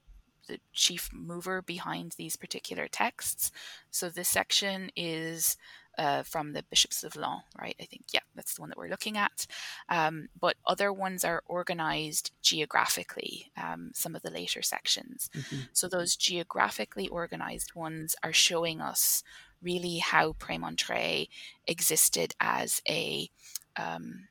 [0.48, 3.52] the chief mover behind these particular texts.
[3.90, 5.56] So this section is
[5.98, 7.76] uh, from the bishops of Laon, right?
[7.80, 9.46] I think, yeah, that's the one that we're looking at.
[9.88, 15.28] Um, but other ones are organized geographically, um, some of the later sections.
[15.36, 15.56] Mm-hmm.
[15.72, 19.22] So those geographically organized ones are showing us
[19.60, 21.28] really how Prémontré
[21.66, 23.28] existed as a
[23.76, 24.28] um,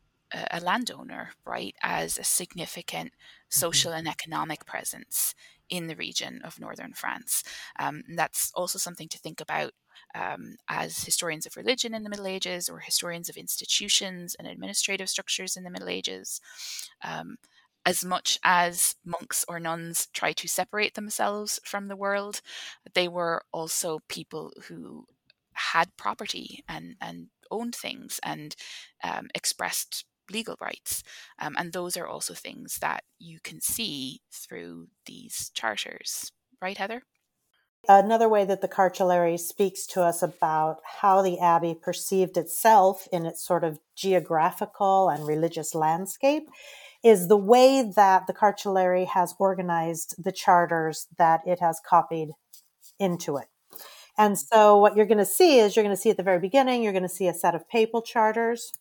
[0.52, 3.60] a landowner, right, as a significant mm-hmm.
[3.60, 5.34] social and economic presence
[5.70, 7.44] in the region of northern France.
[7.80, 9.72] Um, that's also something to think about
[10.16, 15.10] um, as historians of religion in the Middle Ages or historians of institutions and administrative
[15.10, 16.42] structures in the Middle Ages.
[17.04, 17.38] Um,
[17.86, 22.42] as much as monks or nuns try to separate themselves from the world,
[22.94, 25.06] they were also people who
[25.54, 28.56] had property and, and owned things and
[29.04, 31.04] um, expressed legal rights.
[31.40, 36.32] Um, and those are also things that you can see through these charters.
[36.62, 37.04] Right, Heather?
[37.90, 43.26] Another way that the cartulary speaks to us about how the abbey perceived itself in
[43.26, 46.50] its sort of geographical and religious landscape
[47.02, 52.32] is the way that the cartulary has organized the charters that it has copied
[53.00, 53.48] into it.
[54.18, 56.40] And so, what you're going to see is you're going to see at the very
[56.40, 58.74] beginning, you're going to see a set of papal charters.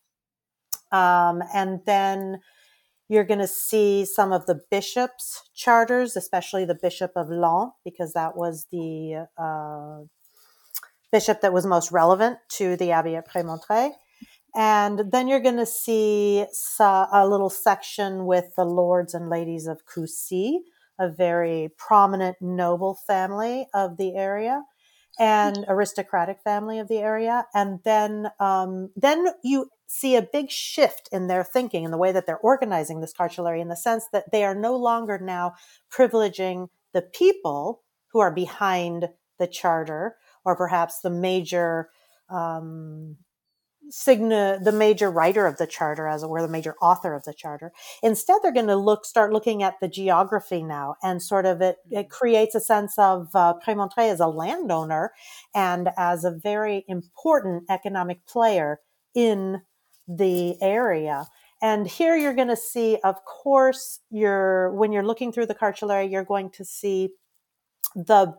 [0.90, 2.40] Um, and then
[3.08, 8.12] You're going to see some of the bishops' charters, especially the Bishop of Laon, because
[8.14, 10.06] that was the uh,
[11.12, 13.92] bishop that was most relevant to the Abbey at Prémontré.
[14.56, 16.46] And then you're going to see
[16.80, 20.60] a little section with the lords and ladies of Coucy,
[20.98, 24.62] a very prominent noble family of the area
[25.18, 27.44] and aristocratic family of the area.
[27.54, 32.12] And then, um, then you see a big shift in their thinking and the way
[32.12, 35.54] that they're organizing this cartulary in the sense that they are no longer now
[35.90, 37.82] privileging the people
[38.12, 39.08] who are behind
[39.38, 41.90] the charter or perhaps the major
[42.28, 43.16] um,
[43.88, 47.32] Signa, the major writer of the charter, as it were, the major author of the
[47.32, 47.72] charter.
[48.02, 51.76] Instead, they're going to look, start looking at the geography now, and sort of it,
[51.90, 55.12] it creates a sense of uh, Prémontré as a landowner
[55.54, 58.80] and as a very important economic player
[59.14, 59.62] in
[60.08, 61.26] the area.
[61.62, 66.06] And here you're going to see, of course, you're when you're looking through the cartulary,
[66.06, 67.10] you're going to see
[67.94, 68.34] the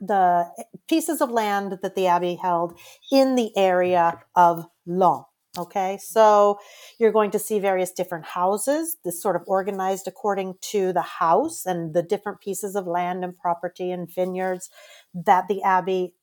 [0.00, 0.50] the
[0.88, 2.78] pieces of land that the abbey held
[3.10, 5.24] in the area of Laon.
[5.58, 6.58] Okay, so
[7.00, 11.66] you're going to see various different houses, this sort of organized according to the house
[11.66, 14.70] and the different pieces of land and property and vineyards
[15.12, 16.14] that the abbey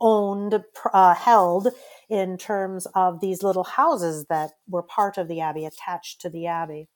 [0.00, 0.64] owned,
[0.94, 1.68] uh, held
[2.10, 6.46] in terms of these little houses that were part of the abbey, attached to the
[6.46, 6.88] abbey.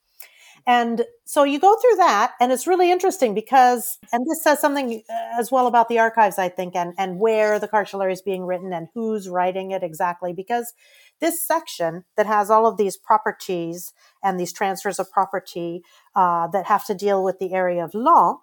[0.67, 5.03] And so you go through that, and it's really interesting because, and this says something
[5.07, 8.43] uh, as well about the archives, I think, and, and where the cartulary is being
[8.43, 10.73] written and who's writing it exactly, because
[11.19, 13.93] this section that has all of these properties
[14.23, 15.83] and these transfers of property
[16.15, 18.39] uh, that have to deal with the area of Laon,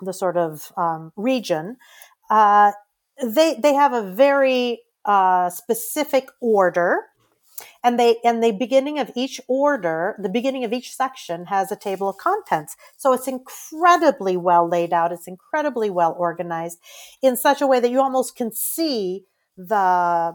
[0.00, 1.76] the sort of um, region,
[2.30, 2.72] uh,
[3.22, 4.80] they they have a very
[5.10, 7.06] uh, specific order
[7.82, 11.76] and they and the beginning of each order the beginning of each section has a
[11.76, 12.76] table of contents.
[12.96, 16.78] So it's incredibly well laid out it's incredibly well organized
[17.20, 19.24] in such a way that you almost can see
[19.56, 20.34] the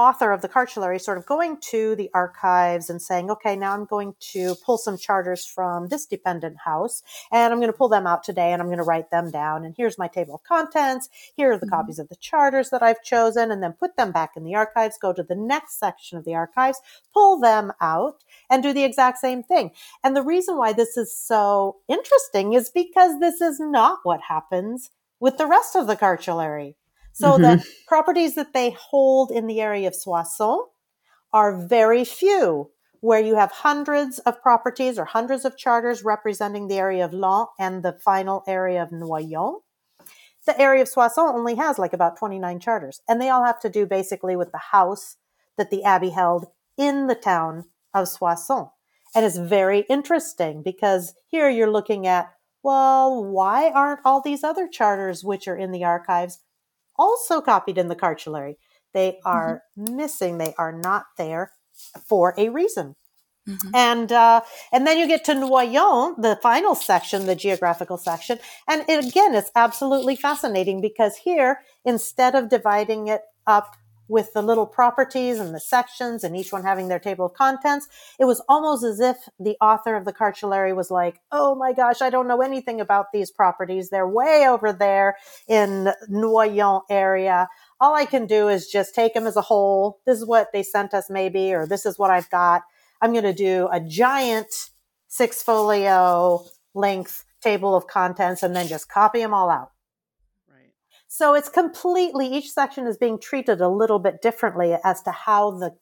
[0.00, 3.84] author of the cartulary sort of going to the archives and saying, okay, now I'm
[3.84, 8.06] going to pull some charters from this dependent house and I'm going to pull them
[8.06, 9.64] out today and I'm going to write them down.
[9.64, 11.10] And here's my table of contents.
[11.36, 11.74] Here are the mm-hmm.
[11.74, 14.96] copies of the charters that I've chosen and then put them back in the archives,
[15.00, 16.80] go to the next section of the archives,
[17.12, 19.70] pull them out and do the exact same thing.
[20.02, 24.90] And the reason why this is so interesting is because this is not what happens
[25.20, 26.76] with the rest of the cartulary.
[27.20, 27.42] So mm-hmm.
[27.42, 30.62] the properties that they hold in the area of Soissons
[31.34, 36.78] are very few, where you have hundreds of properties or hundreds of charters representing the
[36.78, 39.60] area of Laon and the final area of Noyon.
[40.46, 43.68] The area of Soissons only has like about 29 charters, and they all have to
[43.68, 45.16] do basically with the house
[45.58, 46.46] that the abbey held
[46.78, 48.68] in the town of Soissons.
[49.14, 54.66] And it's very interesting because here you're looking at, well, why aren't all these other
[54.66, 56.38] charters which are in the archives
[57.00, 58.58] also copied in the cartulary.
[58.92, 59.96] They are mm-hmm.
[59.96, 60.38] missing.
[60.38, 61.52] They are not there
[62.06, 62.96] for a reason.
[63.48, 63.74] Mm-hmm.
[63.74, 68.38] And uh, and then you get to Noyon, the final section, the geographical section,
[68.68, 73.76] and it, again, it's absolutely fascinating because here, instead of dividing it up
[74.10, 77.88] with the little properties and the sections and each one having their table of contents,
[78.18, 82.02] it was almost as if the author of the cartulary was like, "Oh my gosh,
[82.02, 83.88] I don't know anything about these properties.
[83.88, 85.16] They're way over there
[85.48, 87.48] in Noyon area.
[87.80, 90.00] All I can do is just take them as a whole.
[90.06, 92.62] This is what they sent us maybe or this is what I've got.
[93.00, 94.70] I'm going to do a giant
[95.08, 96.44] six folio
[96.74, 99.70] length table of contents and then just copy them all out."
[101.12, 105.50] So it's completely, each section is being treated a little bit differently as to how
[105.50, 105.74] the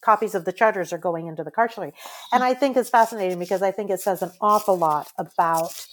[0.00, 1.92] copies of the charters are going into the cartulary.
[2.32, 5.86] And I think it's fascinating because I think it says an awful lot about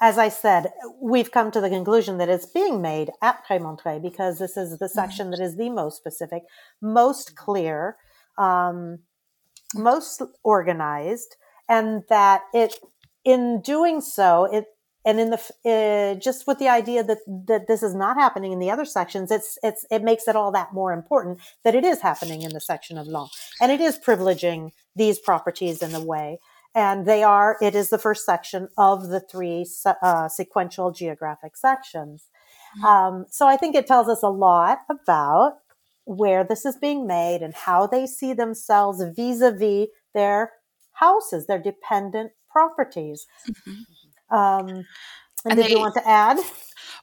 [0.00, 0.70] as I said,
[1.00, 4.88] we've come to the conclusion that it's being made at Prémontré because this is the
[4.88, 6.42] section that is the most specific,
[6.82, 7.96] most clear,
[8.36, 8.98] um,
[9.74, 11.36] most organized,
[11.70, 12.74] and that it,
[13.24, 14.66] in doing so, it
[15.04, 18.58] and in the uh, just with the idea that that this is not happening in
[18.58, 22.00] the other sections it's it's it makes it all that more important that it is
[22.00, 23.28] happening in the section of Laon
[23.60, 26.38] and it is privileging these properties in a way
[26.74, 29.66] and they are it is the first section of the three
[30.02, 32.28] uh, sequential geographic sections
[32.78, 32.84] mm-hmm.
[32.84, 35.58] um, so i think it tells us a lot about
[36.04, 40.52] where this is being made and how they see themselves vis-a-vis their
[40.94, 43.80] houses their dependent properties mm-hmm.
[44.32, 44.86] Um, and,
[45.44, 46.38] and did they, you want to add?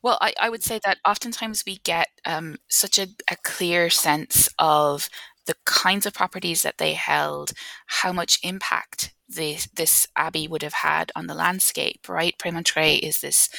[0.02, 4.50] Well, I, I would say that oftentimes we get um, such a, a clear sense
[4.58, 5.10] of
[5.46, 7.52] the kinds of properties that they held,
[7.88, 12.36] how much impact this, this abbey would have had on the landscape, right?
[12.38, 13.50] Prémontré is this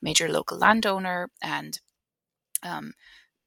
[0.00, 1.80] major local landowner and
[2.62, 2.92] um,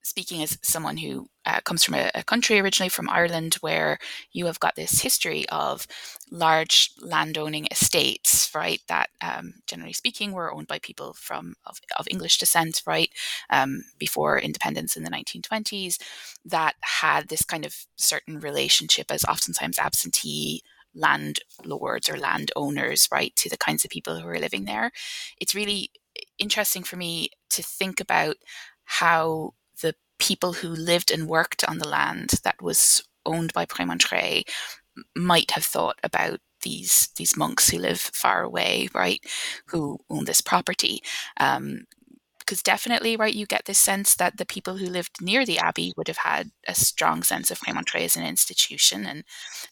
[0.03, 3.97] speaking as someone who uh, comes from a, a, country originally from Ireland, where
[4.31, 5.87] you have got this history of
[6.31, 8.81] large landowning estates, right?
[8.87, 13.09] That, um, generally speaking, were owned by people from of, of English descent, right?
[13.49, 15.97] Um, before independence in the 1920s,
[16.45, 20.61] that had this kind of certain relationship as oftentimes absentee
[20.93, 24.91] landlords or landowners, right, to the kinds of people who are living there.
[25.39, 25.91] It's really
[26.37, 28.35] interesting for me to think about
[28.83, 29.53] how
[30.21, 34.43] people who lived and worked on the land that was owned by Prémontré
[35.15, 39.19] might have thought about these these monks who live far away, right,
[39.65, 41.01] who own this property.
[41.37, 41.85] Um,
[42.39, 45.93] because definitely, right, you get this sense that the people who lived near the abbey
[45.95, 49.23] would have had a strong sense of Prémontré as an institution, and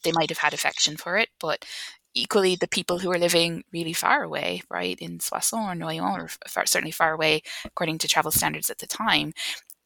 [0.03, 1.29] they might have had affection for it.
[1.41, 1.65] But
[2.13, 6.29] equally, the people who are living really far away, right, in Soissons or Noyon, or
[6.47, 9.33] far, certainly far away according to travel standards at the time,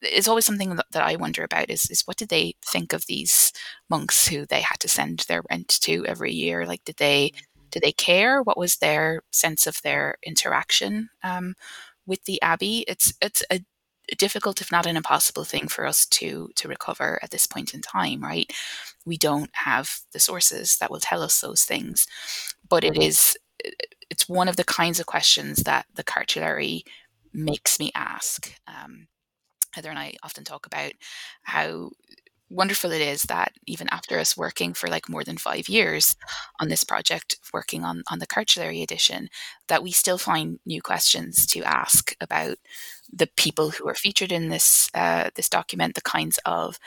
[0.06, 3.06] is always something that, that I wonder about is, is what did they think of
[3.06, 3.52] these
[3.90, 6.66] monks who they had to send their rent to every year?
[6.66, 7.32] Like, did they
[7.72, 8.42] did they care?
[8.42, 11.56] What was their sense of their interaction um,
[12.06, 12.86] with the abbey?
[12.88, 13.62] It's it's a
[14.18, 17.82] difficult, if not an impossible, thing for us to to recover at this point in
[17.82, 18.22] time.
[18.22, 18.52] Right?
[19.06, 22.08] We don't have the sources that will tell us those things,
[22.70, 23.38] but it is
[24.10, 26.84] it's one of the kinds of questions that the cartulary
[27.34, 28.54] makes me ask.
[28.68, 29.08] Um,
[29.74, 30.94] Heather and I often talk about
[31.44, 31.92] how
[32.50, 36.16] wonderful it is that even after us working for like more than five years
[36.60, 39.28] on this project, working on, on the Cartulary edition,
[39.68, 42.58] that we still find new questions to ask about
[43.12, 46.80] the people who are featured in this uh, this document, the kinds of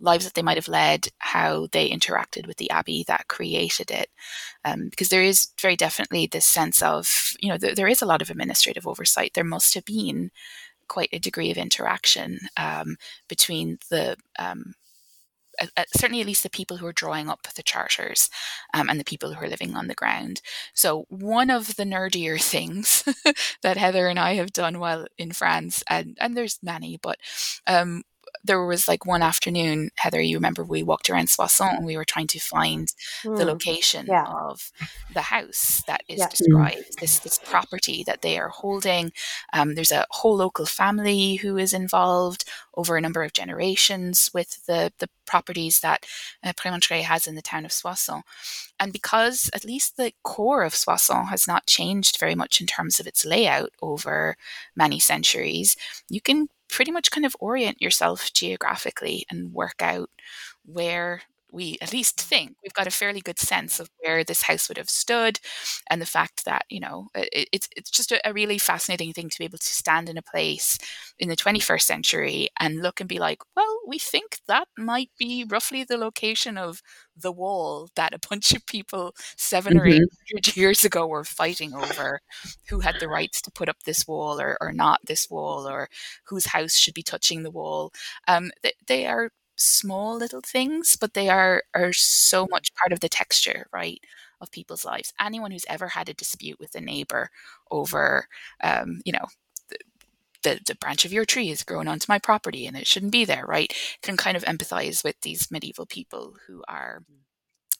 [0.00, 4.08] lives that they might have led, how they interacted with the abbey that created it,
[4.64, 8.06] um, because there is very definitely this sense of you know th- there is a
[8.06, 9.32] lot of administrative oversight.
[9.34, 10.30] There must have been
[10.88, 12.96] quite a degree of interaction um,
[13.28, 14.74] between the um,
[15.60, 18.30] uh, certainly at least the people who are drawing up the charters
[18.74, 20.40] um, and the people who are living on the ground.
[20.74, 23.02] So one of the nerdier things
[23.62, 27.18] that Heather and I have done while in France, and, and there's many, but
[27.66, 28.02] um,
[28.44, 32.04] there was like one afternoon, Heather, you remember we walked around Soissons and we were
[32.04, 33.36] trying to find mm.
[33.36, 34.24] the location yeah.
[34.24, 34.70] of
[35.12, 36.28] the house that is yeah.
[36.28, 39.12] described, this this property that they are holding.
[39.52, 44.64] Um, there's a whole local family who is involved over a number of generations with
[44.66, 46.06] the, the properties that
[46.44, 48.22] uh, Prémontré has in the town of Soissons.
[48.80, 53.00] And because at least the core of Soissons has not changed very much in terms
[53.00, 54.36] of its layout over
[54.76, 55.76] many centuries,
[56.08, 60.10] you can pretty much kind of orient yourself geographically and work out
[60.64, 64.68] where we at least think we've got a fairly good sense of where this house
[64.68, 65.40] would have stood
[65.90, 69.28] and the fact that you know it, it's it's just a, a, really fascinating thing
[69.28, 70.78] to be able to stand in a place
[71.18, 75.44] in the 21st century and look and be like well we think that might be
[75.48, 76.82] roughly the location of
[77.16, 79.80] the wall that a bunch of people 7 mm-hmm.
[79.80, 82.20] or eight hundred years ago were fighting over
[82.68, 85.88] who had the rights to put up this wall or, or not this wall or
[86.26, 87.92] whose house should be touching the wall.
[88.26, 92.52] Um, they, they are small little things, but they are are so mm-hmm.
[92.52, 94.00] much part of the texture, right,
[94.40, 95.12] of people's lives.
[95.20, 97.30] Anyone who's ever had a dispute with a neighbor
[97.70, 98.28] over,
[98.62, 99.26] um, you know,
[100.44, 103.24] the, the branch of your tree is growing onto my property and it shouldn't be
[103.24, 103.72] there, right?
[104.02, 107.16] Can kind of empathize with these medieval people who are mm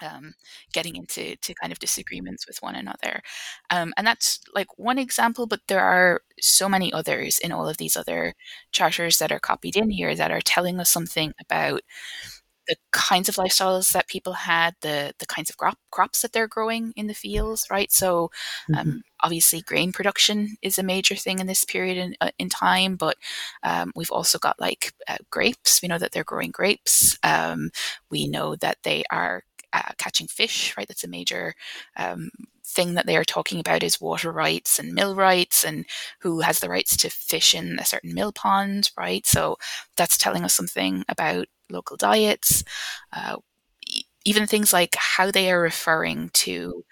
[0.01, 0.35] um,
[0.73, 3.23] getting into to kind of disagreements with one another.
[3.71, 7.79] Um, and that's like one example, but there are so many others in all of
[7.79, 8.35] these other
[8.73, 11.83] charters that are copied in here that are telling us something about
[12.69, 16.47] the kinds of lifestyles that people had, the the kinds of crop, crops that they're
[16.47, 17.91] growing in the fields, right?
[17.91, 18.31] So,
[18.77, 18.99] um, mm-hmm.
[19.25, 23.17] obviously, grain production is a major thing in this period in, uh, in time, but
[23.63, 25.81] um, we've also got like uh, grapes.
[25.83, 27.19] We know that they're growing grapes.
[27.23, 27.71] Um,
[28.11, 30.89] we know that they are uh, catching fish, right?
[30.89, 31.55] That's a major
[31.97, 32.31] um,
[32.65, 35.85] thing that they are talking about is water rights and mill rights and
[36.21, 39.27] who has the rights to fish in a certain mill pond, right?
[39.27, 39.57] So
[39.97, 42.65] that's telling us something about local diets.
[43.13, 43.37] Uh,
[44.25, 46.85] even things like how they are referring to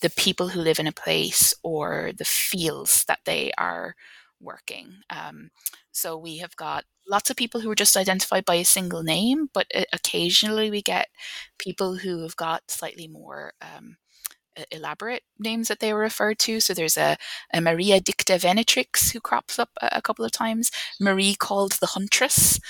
[0.00, 3.96] the people who live in a place or the fields that they are
[4.40, 5.00] working.
[5.10, 5.50] Um,
[5.92, 9.48] so we have got lots of people who are just identified by a single name,
[9.52, 11.08] but occasionally we get
[11.58, 13.96] people who have got slightly more um,
[14.70, 16.60] elaborate names that they were referred to.
[16.60, 17.16] So there's a,
[17.52, 20.70] a Maria Dicta Venatrix who crops up a, a, couple of times.
[21.00, 22.60] Marie called the Huntress.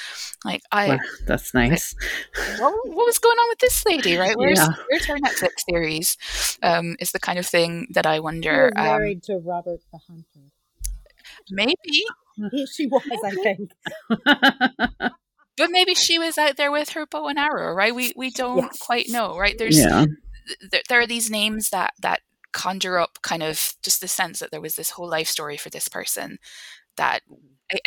[0.44, 1.94] Like I, well, that's nice.
[2.58, 4.16] what, what, was going on with this lady?
[4.16, 4.36] Right?
[4.36, 4.68] Where's, yeah.
[4.88, 6.16] where's her Netflix series?
[6.62, 8.70] Um, is the kind of thing that I wonder.
[8.74, 10.50] She was married um, to Robert the Hunter.
[11.50, 12.04] Maybe
[12.72, 13.02] she was.
[13.24, 13.70] I think.
[15.56, 17.94] but maybe she was out there with her bow and arrow, right?
[17.94, 18.78] We we don't yes.
[18.78, 19.56] quite know, right?
[19.58, 20.06] There's yeah
[20.70, 22.20] there, there are these names that that
[22.52, 25.70] conjure up kind of just the sense that there was this whole life story for
[25.70, 26.38] this person
[26.96, 27.20] that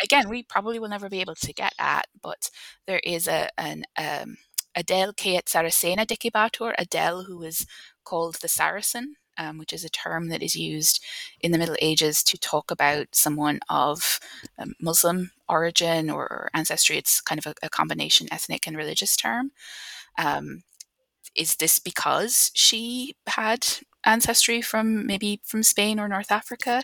[0.02, 2.50] again we probably will never be able to get at but
[2.86, 4.36] there is a an um,
[4.76, 7.66] Adele Kayet Saracena Dicibator, Adele who was
[8.04, 11.02] called the Saracen, um, which is a term that is used
[11.40, 14.20] in the Middle Ages to talk about someone of
[14.58, 16.98] um, Muslim origin or ancestry.
[16.98, 19.52] It's kind of a, a combination ethnic and religious term.
[20.18, 20.62] Um,
[21.34, 23.66] is this because she had
[24.04, 26.82] ancestry from maybe from Spain or North Africa?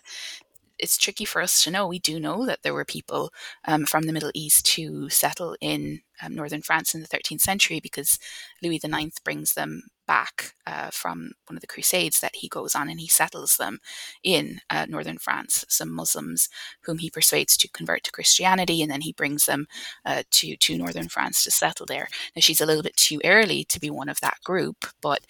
[0.79, 1.87] It's tricky for us to know.
[1.87, 3.33] We do know that there were people
[3.65, 7.81] um, from the Middle East who settle in um, northern France in the 13th century
[7.81, 8.19] because
[8.63, 12.89] Louis IX brings them back uh, from one of the Crusades that he goes on
[12.89, 13.79] and he settles them
[14.23, 15.65] in uh, northern France.
[15.69, 16.49] Some Muslims
[16.83, 19.67] whom he persuades to convert to Christianity, and then he brings them
[20.05, 22.09] uh, to to northern France to settle there.
[22.35, 25.21] Now she's a little bit too early to be one of that group, but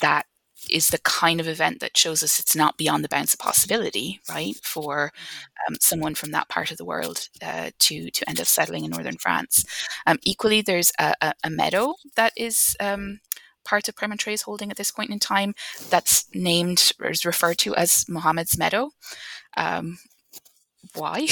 [0.00, 0.26] that
[0.70, 4.20] is the kind of event that shows us it's not beyond the bounds of possibility,
[4.28, 5.74] right, for mm-hmm.
[5.74, 8.90] um, someone from that part of the world uh, to to end up settling in
[8.90, 9.64] northern France.
[10.06, 13.20] Um, equally, there's a, a, a, meadow that is um,
[13.68, 15.54] part of Prémontré's holding at this point in time
[15.90, 18.90] that's named or is referred to as Muhammad's Meadow.
[19.56, 19.98] Um,
[20.94, 21.28] why?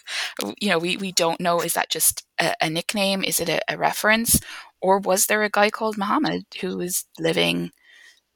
[0.60, 1.60] you know, we, we don't know.
[1.60, 3.22] Is that just a, a nickname?
[3.22, 4.40] Is it a, a, reference?
[4.80, 7.70] Or was there a guy called Muhammad who was living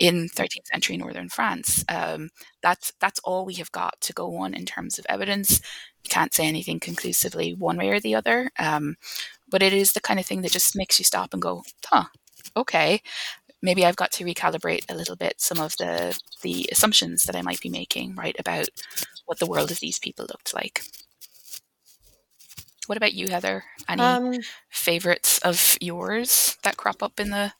[0.00, 1.84] in 13th century northern France.
[1.88, 2.30] Um,
[2.62, 5.60] that's that's all we have got to go on in terms of evidence.
[6.02, 8.96] We can't say anything conclusively one way or the other, um,
[9.48, 12.06] but it is the kind of thing that just makes you stop and go, "Huh,
[12.56, 13.02] okay."
[13.62, 17.42] Maybe I've got to recalibrate a little bit some of the the assumptions that I
[17.42, 18.68] might be making, right, about
[19.26, 20.82] what the world of these people looked like.
[22.86, 23.64] What about you, Heather?
[23.88, 27.52] Any um, favorites of yours that crop up in the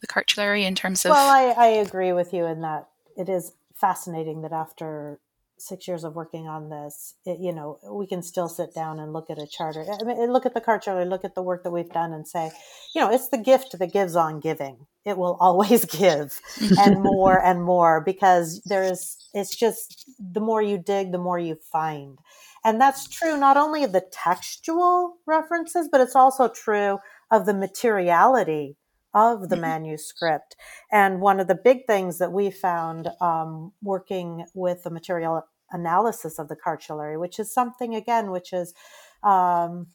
[0.00, 1.10] the cartulary in terms of?
[1.10, 5.20] Well, I, I agree with you in that it is fascinating that after
[5.66, 9.12] six years of working on this, it, you know, we can still sit down and
[9.12, 9.84] look at a charter.
[9.88, 12.50] I mean, look at the cartulary, look at the work that we've done, and say,
[12.94, 14.86] you know, it's the gift that gives on giving.
[15.04, 16.40] It will always give,
[16.78, 19.16] and more and more because there is.
[19.34, 22.18] It's just the more you dig, the more you find,
[22.64, 26.98] and that's true not only of the textual references, but it's also true
[27.30, 28.76] of the materiality
[29.16, 29.62] of the mm-hmm.
[29.62, 30.54] manuscript.
[30.92, 36.38] And one of the big things that we found um, working with the material analysis
[36.38, 38.74] of the cartulary, which is something, again, which is
[39.22, 39.88] um,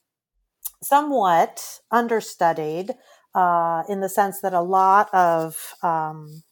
[0.83, 2.91] somewhat understudied
[3.33, 6.43] uh, in the sense that a lot of um,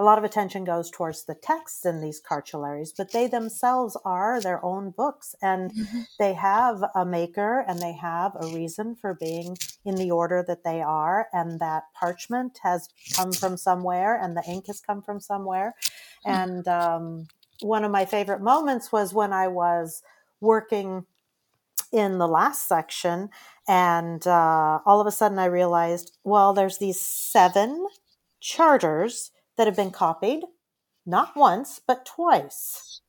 [0.00, 4.40] a lot of attention goes towards the texts in these cartularies, but they themselves are
[4.40, 6.00] their own books and mm-hmm.
[6.18, 10.64] they have a maker and they have a reason for being in the order that
[10.64, 11.26] they are.
[11.34, 15.74] And that parchment has come from somewhere and the ink has come from somewhere.
[16.26, 16.30] Mm-hmm.
[16.30, 17.26] And um,
[17.60, 20.02] one of my favorite moments was when I was
[20.40, 21.06] working
[21.92, 23.30] in the last section
[23.68, 27.86] and uh, all of a sudden I realized, well, there's these seven
[28.40, 30.42] charters that have been copied,
[31.04, 33.00] not once, but twice.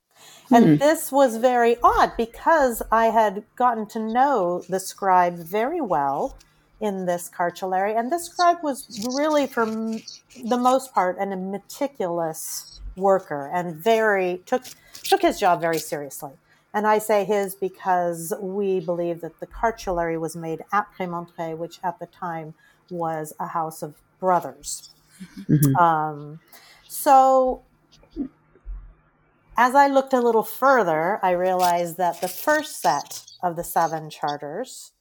[0.52, 0.76] And hmm.
[0.76, 6.38] this was very odd because I had gotten to know the scribe very well
[6.82, 7.96] in this cartulary.
[7.96, 14.42] And this scribe was really, for the most part, an, a meticulous worker and very
[14.46, 14.64] took
[15.04, 16.32] took his job very seriously.
[16.74, 21.80] And I say his because we believe that the cartulary was made at Prémontré, which
[21.84, 22.54] at the time
[22.90, 24.90] was a house of brothers.
[25.50, 25.76] Mm-hmm.
[25.76, 26.40] Um,
[26.88, 27.64] so
[29.58, 34.10] as I looked a little further, I realized that the first set of the seven
[34.10, 34.94] charters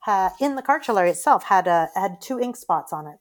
[0.00, 3.18] had, in the cartulary itself had a, had two ink spots on it.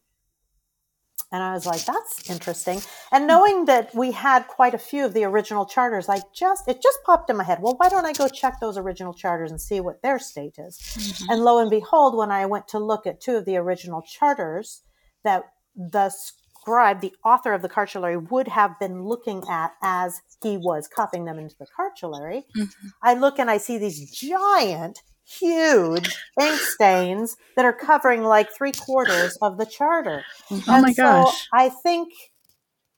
[1.35, 2.79] And I was like, that's interesting.
[3.11, 6.81] And knowing that we had quite a few of the original charters, I just, it
[6.81, 7.59] just popped in my head.
[7.61, 10.77] Well, why don't I go check those original charters and see what their state is?
[10.77, 11.31] Mm-hmm.
[11.31, 14.83] And lo and behold, when I went to look at two of the original charters
[15.25, 15.43] that
[15.75, 20.87] the scribe, the author of the cartulary, would have been looking at as he was
[20.87, 22.45] copying them into the cartulary.
[22.57, 22.87] Mm-hmm.
[23.03, 28.71] I look and I see these giant, huge ink stains that are covering like three
[28.71, 30.23] quarters of the charter.
[30.49, 30.69] Mm-hmm.
[30.69, 31.47] Oh and my so gosh.
[31.51, 32.13] I think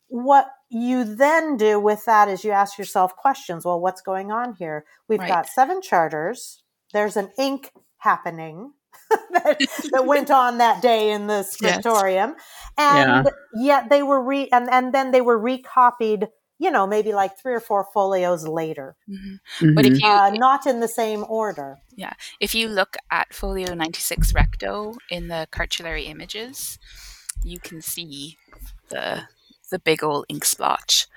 [0.07, 3.65] what you then do with that is you ask yourself questions.
[3.65, 4.85] Well, what's going on here?
[5.07, 5.29] We've right.
[5.29, 6.63] got seven charters.
[6.93, 8.73] There's an ink happening
[9.31, 9.59] that,
[9.91, 12.35] that, went on that day in the scriptorium.
[12.37, 12.45] Yes.
[12.77, 13.63] And yeah.
[13.63, 16.27] yet they were re and, and then they were recopied
[16.59, 18.95] you know, maybe like three or four folios later.
[19.09, 19.65] Mm-hmm.
[19.65, 19.75] Mm-hmm.
[19.75, 23.73] But if you uh, not in the same order, yeah, if you look at folio
[23.73, 26.79] ninety six recto in the cartulary images,
[27.43, 28.37] you can see
[28.89, 29.23] the
[29.69, 31.07] the big old ink splotch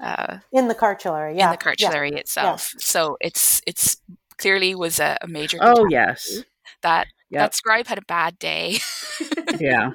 [0.00, 1.36] uh, in the cartulary.
[1.36, 2.18] Yeah, in the cartulary yeah.
[2.18, 2.72] itself.
[2.74, 2.84] Yeah.
[2.84, 3.96] So it's it's
[4.38, 5.58] clearly was a, a major.
[5.60, 6.42] Oh yes,
[6.82, 7.40] that yep.
[7.40, 8.78] that scribe had a bad day.
[9.58, 9.92] yeah.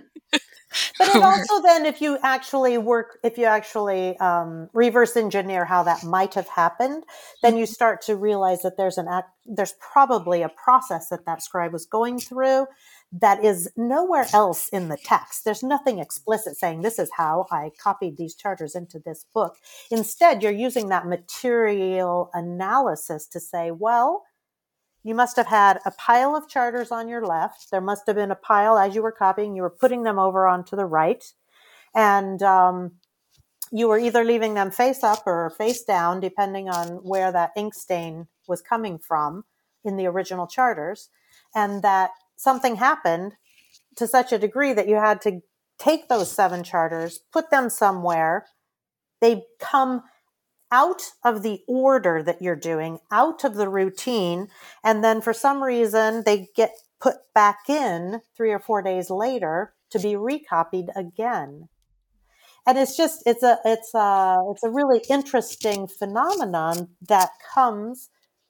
[0.97, 5.83] But it also then, if you actually work, if you actually um, reverse engineer how
[5.83, 7.03] that might have happened,
[7.41, 11.41] then you start to realize that there's an act, there's probably a process that that
[11.41, 12.67] scribe was going through
[13.11, 15.43] that is nowhere else in the text.
[15.43, 19.55] There's nothing explicit saying this is how I copied these charters into this book.
[19.89, 24.23] Instead, you're using that material analysis to say, well,
[25.03, 27.71] you must have had a pile of charters on your left.
[27.71, 29.55] There must have been a pile as you were copying.
[29.55, 31.23] You were putting them over onto the right.
[31.95, 32.93] And um,
[33.71, 37.73] you were either leaving them face up or face down, depending on where that ink
[37.73, 39.45] stain was coming from
[39.85, 41.09] in the original charters.
[41.55, 43.35] And that something happened
[43.95, 45.41] to such a degree that you had to
[45.77, 48.47] take those seven charters, put them somewhere.
[49.21, 50.03] They come
[50.71, 54.47] out of the order that you're doing, out of the routine.
[54.83, 59.73] And then for some reason, they get put back in three or four days later
[59.89, 61.69] to be recopied again.
[62.67, 68.09] And it's just, it's a, it's a, it's a really interesting phenomenon that comes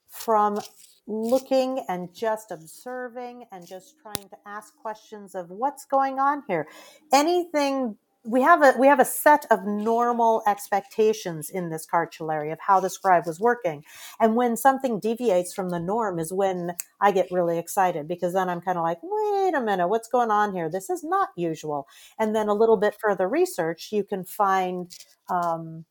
[0.10, 0.60] from
[1.08, 6.68] looking and just observing and just trying to ask questions of what's going on here.
[7.14, 12.60] Anything we have a we have a set of normal expectations in this cartulary of
[12.60, 13.84] how the scribe was working.
[14.20, 18.50] And when something deviates from the norm is when i get really excited because then
[18.50, 20.70] i'm kind of like wait a minute what's going on here?
[20.70, 21.88] This is not usual.
[22.18, 24.92] And then a little bit further research you can find
[25.30, 25.86] um,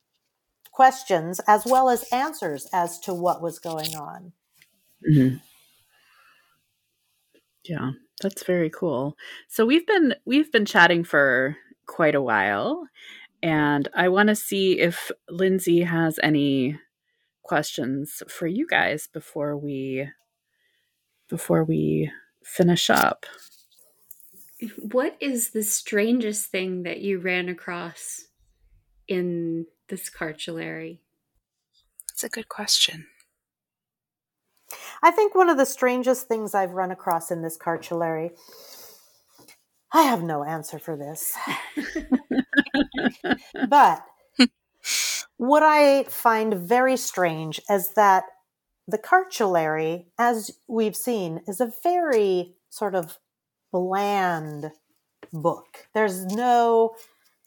[0.71, 4.33] questions as well as answers as to what was going on.
[5.09, 5.37] Mm-hmm.
[7.65, 9.17] yeah that's very cool.
[9.47, 11.57] So we've been we've been chatting for
[11.89, 12.87] quite a while.
[13.43, 16.79] And I want to see if Lindsey has any
[17.43, 20.09] questions for you guys before we
[21.29, 22.11] before we
[22.45, 23.27] finish up.
[24.79, 28.27] What is the strangest thing that you ran across
[29.07, 31.01] in this cartulary?
[32.09, 33.07] That's a good question.
[35.03, 38.33] I think one of the strangest things I've run across in this cartulary
[39.93, 41.35] I have no answer for this.
[43.69, 44.05] but
[45.39, 48.25] what I find very strange is that
[48.87, 53.19] the cartulary, as we've seen, is a very sort of
[53.73, 54.73] bland
[55.33, 55.89] book.
[55.95, 56.95] There's no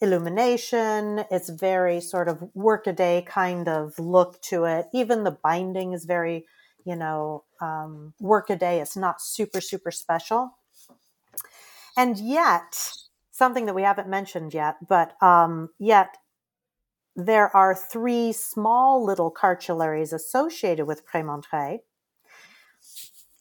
[0.00, 1.24] illumination.
[1.30, 4.86] It's very sort of workaday kind of look to it.
[4.92, 6.46] Even the binding is very,
[6.84, 8.80] you know, um, workaday.
[8.80, 10.52] It's not super, super special.
[11.96, 12.92] And yet,
[13.30, 16.16] something that we haven't mentioned yet, but um, yet
[17.14, 21.80] there are three small little cartularies associated with Prémontré.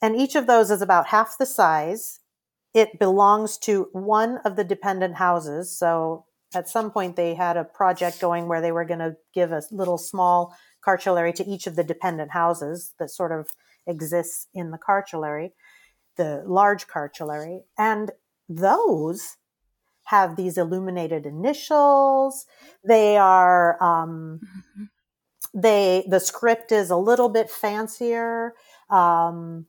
[0.02, 2.20] And each of those is about half the size.
[2.74, 5.78] It belongs to one of the dependent houses.
[5.78, 9.52] So at some point, they had a project going where they were going to give
[9.52, 13.52] a little small cartulary to each of the dependent houses that sort of
[13.88, 15.54] exists in the cartulary,
[16.18, 17.62] the large cartulary.
[17.78, 18.12] And
[18.56, 19.38] those
[20.06, 22.46] have these illuminated initials.
[22.84, 24.84] They are, um, mm-hmm.
[25.54, 28.54] they, the script is a little bit fancier.
[28.90, 29.68] Um,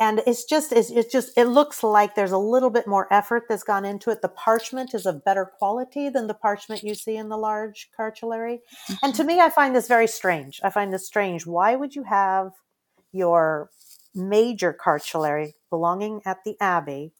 [0.00, 3.44] and it's just, it's, it's, just, it looks like there's a little bit more effort
[3.48, 4.22] that's gone into it.
[4.22, 8.60] The parchment is of better quality than the parchment you see in the large cartulary.
[8.88, 8.94] Mm-hmm.
[9.04, 9.28] And to mm-hmm.
[9.28, 10.60] me, I find this very strange.
[10.64, 11.46] I find this strange.
[11.46, 12.52] Why would you have
[13.12, 13.70] your
[14.14, 17.12] major cartulary belonging at the Abbey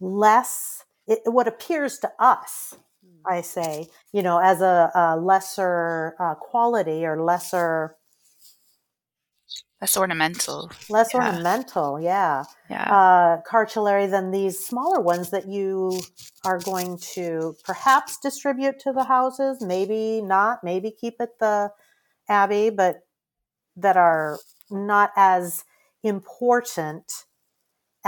[0.00, 3.20] less it, what appears to us hmm.
[3.26, 7.96] i say you know as a, a lesser uh, quality or lesser
[9.80, 11.28] less ornamental less yeah.
[11.28, 15.98] ornamental yeah yeah uh, cartulary than these smaller ones that you
[16.44, 21.70] are going to perhaps distribute to the houses maybe not maybe keep at the
[22.28, 23.00] abbey but
[23.76, 24.38] that are
[24.70, 25.64] not as
[26.02, 27.24] important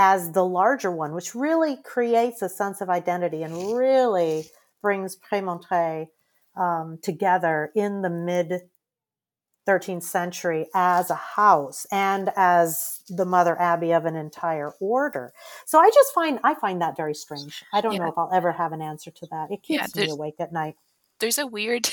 [0.02, 4.46] as the larger one, which really creates a sense of identity and really
[4.80, 6.06] brings Prémontré
[6.56, 8.62] um, together in the mid
[9.68, 15.34] 13th century as a house and as the mother abbey of an entire order.
[15.66, 17.62] So I just find I find that very strange.
[17.70, 17.98] I don't yeah.
[17.98, 19.50] know if I'll ever have an answer to that.
[19.50, 20.76] It keeps yeah, me awake at night.
[21.18, 21.90] There's a weird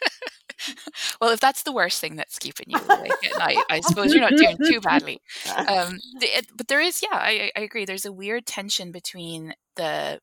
[1.20, 4.22] well, if that's the worst thing that's keeping you awake at night, I suppose you're
[4.22, 5.20] not doing too badly.
[5.56, 7.84] Um, it, but there is, yeah, I, I agree.
[7.84, 10.20] There's a weird tension between the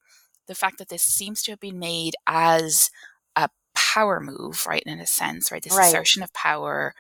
[0.48, 2.90] the fact that this seems to have been made as
[3.36, 4.84] a power move, right?
[4.86, 5.64] In a sense, right?
[5.64, 5.88] This right.
[5.88, 6.94] assertion of power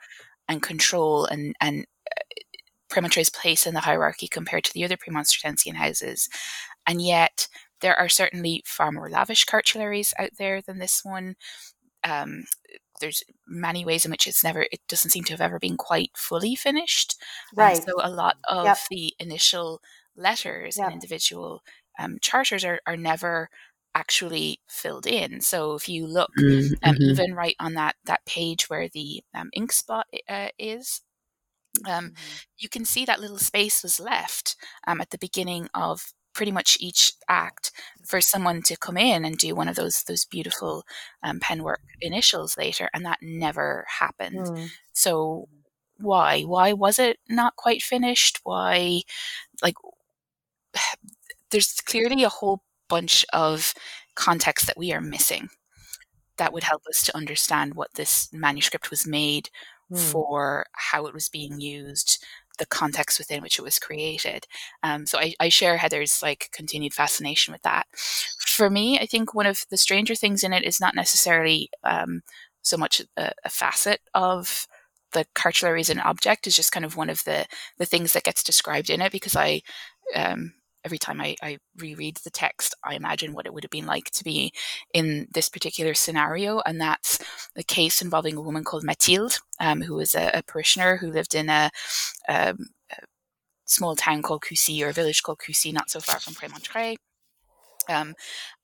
[0.47, 3.01] and control and and uh,
[3.33, 6.29] place in the hierarchy compared to the other Premonstratensian houses,
[6.87, 7.47] and yet
[7.83, 11.35] there are certainly far more lavish cartularies out there than this one.
[12.03, 12.45] Um,
[13.03, 16.11] there's many ways in which it's never it doesn't seem to have ever been quite
[16.15, 17.17] fully finished
[17.53, 18.77] right so a lot of yep.
[18.89, 19.81] the initial
[20.15, 20.85] letters yep.
[20.85, 21.61] and individual
[21.99, 23.49] um, charters are, are never
[23.93, 27.03] actually filled in so if you look um, mm-hmm.
[27.03, 31.01] even right on that that page where the um, ink spot uh, is
[31.85, 32.13] um, mm-hmm.
[32.57, 34.55] you can see that little space was left
[34.87, 37.71] um, at the beginning of pretty much each act
[38.03, 40.83] for someone to come in and do one of those those beautiful
[41.21, 44.47] um, penwork initials later, and that never happened.
[44.47, 44.69] Mm.
[44.93, 45.47] So
[45.97, 48.39] why why was it not quite finished?
[48.43, 49.01] Why
[49.61, 49.75] like
[51.51, 53.73] there's clearly a whole bunch of
[54.15, 55.49] context that we are missing
[56.37, 59.49] that would help us to understand what this manuscript was made
[59.91, 59.99] mm.
[59.99, 62.23] for, how it was being used,
[62.59, 64.45] the context within which it was created.
[64.83, 67.87] Um, so I, I, share Heather's like continued fascination with that.
[67.95, 72.21] For me, I think one of the stranger things in it is not necessarily um,
[72.61, 74.67] so much a, a, facet of
[75.13, 77.45] the cartulary as an object is just kind of one of the
[77.77, 79.61] the things that gets described in it because I
[80.15, 83.85] um, every time I, I, reread the text, I imagine what it would have been
[83.85, 84.51] like to be
[84.93, 86.59] in this particular scenario.
[86.65, 87.19] And that's
[87.55, 91.35] the case involving a woman called Mathilde, um, who was a, a, parishioner who lived
[91.35, 91.71] in a,
[92.27, 92.57] um,
[92.91, 92.97] a,
[93.65, 96.95] small town called Coucy or a village called Coucy, not so far from Prémontré.
[97.89, 98.15] Um,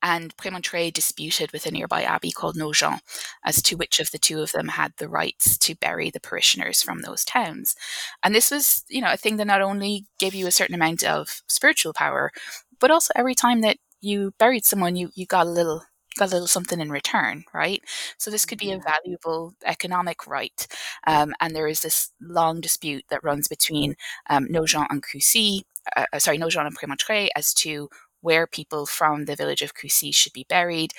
[0.02, 3.02] and Prémontré disputed with a nearby abbey called Nogent
[3.44, 6.82] as to which of the two of them had the rights to bury the parishioners
[6.82, 7.74] from those towns.
[8.22, 11.04] And this was, you know, a thing that not only gave you a certain amount
[11.04, 12.32] of spiritual power,
[12.78, 15.82] but also every time that you buried someone, you, you got a little
[16.18, 17.82] got a little something in return, right?
[18.18, 20.66] So this could be a valuable economic right.
[21.06, 23.94] Um, and there is this long dispute that runs between
[24.28, 25.64] um, Nogent and Coucy,
[25.96, 27.88] uh, uh, sorry, Nogent and Prémontré as to
[28.20, 30.92] where people from the village of Coucy should be buried.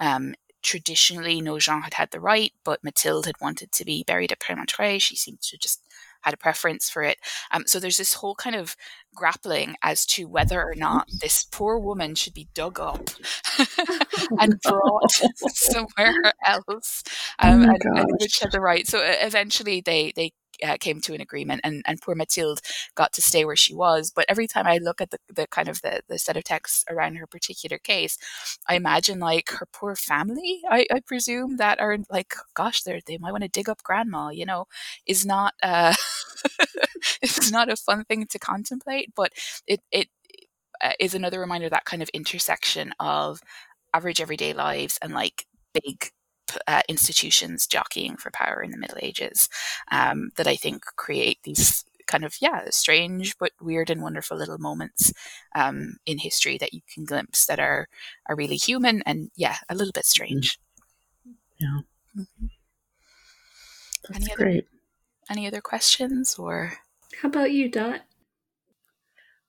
[0.00, 4.40] Um, traditionally, Nogent had had the right, but Mathilde had wanted to be buried at
[4.40, 5.00] Prémontré.
[5.00, 5.80] She seemed to just
[6.22, 7.18] had a preference for it.
[7.52, 8.76] Um, so there's this whole kind of
[9.14, 13.10] grappling as to whether or not this poor woman should be dug up
[14.40, 17.04] and brought somewhere else,
[17.40, 18.88] oh um, oh and, and, which had the right.
[18.88, 20.32] So eventually, they they
[20.64, 22.60] uh, came to an agreement and, and poor Mathilde
[22.94, 24.10] got to stay where she was.
[24.14, 26.84] But every time I look at the, the kind of the, the set of texts
[26.90, 28.18] around her particular case,
[28.68, 33.32] I imagine like her poor family, I, I presume that are like, gosh, they might
[33.32, 34.66] want to dig up grandma, you know,
[35.06, 35.94] is not, uh,
[37.22, 39.32] it's not a fun thing to contemplate, but
[39.66, 40.08] it, it
[40.82, 43.40] uh, is another reminder that kind of intersection of
[43.94, 46.10] average everyday lives and like big
[46.66, 49.48] uh, institutions jockeying for power in the Middle Ages
[49.90, 54.58] um, that I think create these kind of yeah strange but weird and wonderful little
[54.58, 55.12] moments
[55.56, 57.88] um, in history that you can glimpse that are
[58.26, 60.26] are really human and yeah a little bit mm-hmm.
[60.26, 60.58] strange.
[61.58, 61.80] Yeah.
[62.18, 62.46] Mm-hmm.
[64.08, 64.64] That's any great.
[64.64, 66.72] Other, any other questions or?
[67.20, 68.02] How about you, Dot?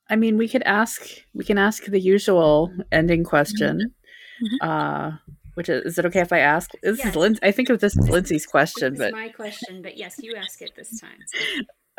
[0.10, 1.06] I mean, we could ask.
[1.34, 3.94] We can ask the usual ending question.
[4.42, 4.70] Mm-hmm.
[4.70, 5.18] Uh,
[5.58, 6.70] which is, is it okay if I ask?
[6.84, 7.08] This yes.
[7.08, 9.82] is Lin- I think of this as Lindsey's question, this but my question.
[9.82, 11.18] But yes, you ask it this time.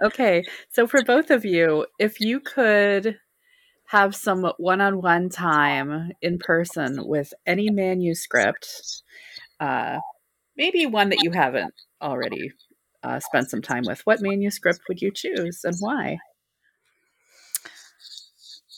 [0.01, 3.18] okay, so for both of you, if you could
[3.86, 9.02] have some one-on-one time in person with any manuscript,
[9.59, 9.98] uh,
[10.56, 12.52] maybe one that you haven't already
[13.02, 16.18] uh, spent some time with, what manuscript would you choose and why?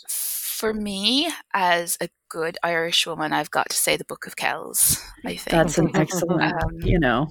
[0.08, 4.98] For me, as a good Irish woman, I've got to say the Book of Kells.
[5.26, 7.28] I think that's an excellent, um, you know,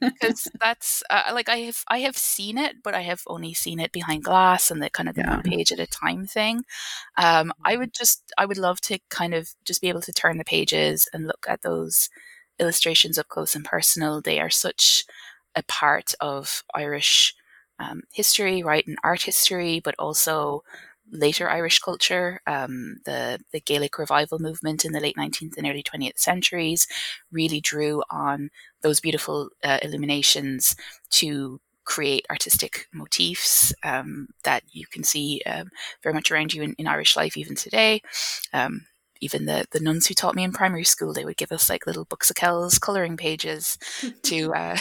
[0.00, 3.80] because that's uh, like I have I have seen it, but I have only seen
[3.80, 5.40] it behind glass and the kind of the yeah.
[5.42, 6.64] page at a time thing.
[7.16, 7.80] Um, I mm-hmm.
[7.80, 11.08] would just I would love to kind of just be able to turn the pages
[11.14, 12.10] and look at those
[12.58, 14.20] illustrations up close and personal.
[14.20, 15.06] They are such
[15.54, 17.34] a part of Irish
[17.78, 20.64] um, history, right, and art history, but also
[21.14, 22.40] later Irish culture.
[22.46, 26.86] Um, the, the Gaelic revival movement in the late 19th and early 20th centuries
[27.30, 28.50] really drew on
[28.82, 30.76] those beautiful uh, illuminations
[31.10, 35.70] to create artistic motifs um, that you can see um,
[36.02, 38.00] very much around you in, in, Irish life even today.
[38.52, 38.86] Um,
[39.24, 41.86] even the, the nuns who taught me in primary school, they would give us like
[41.86, 43.78] little books of Kells colouring pages
[44.24, 44.76] to uh,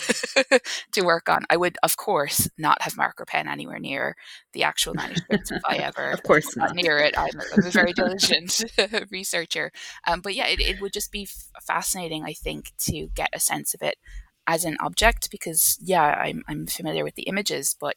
[0.91, 1.45] to work on.
[1.49, 4.15] I would, of course, not have marker pen anywhere near
[4.51, 7.17] the actual manuscript if I ever, of course, not near it.
[7.17, 8.65] I'm, I'm a very diligent
[9.09, 9.71] researcher,
[10.05, 13.39] um, but yeah, it, it would just be f- fascinating, I think, to get a
[13.39, 13.95] sense of it
[14.45, 17.95] as an object because yeah, I'm I'm familiar with the images, but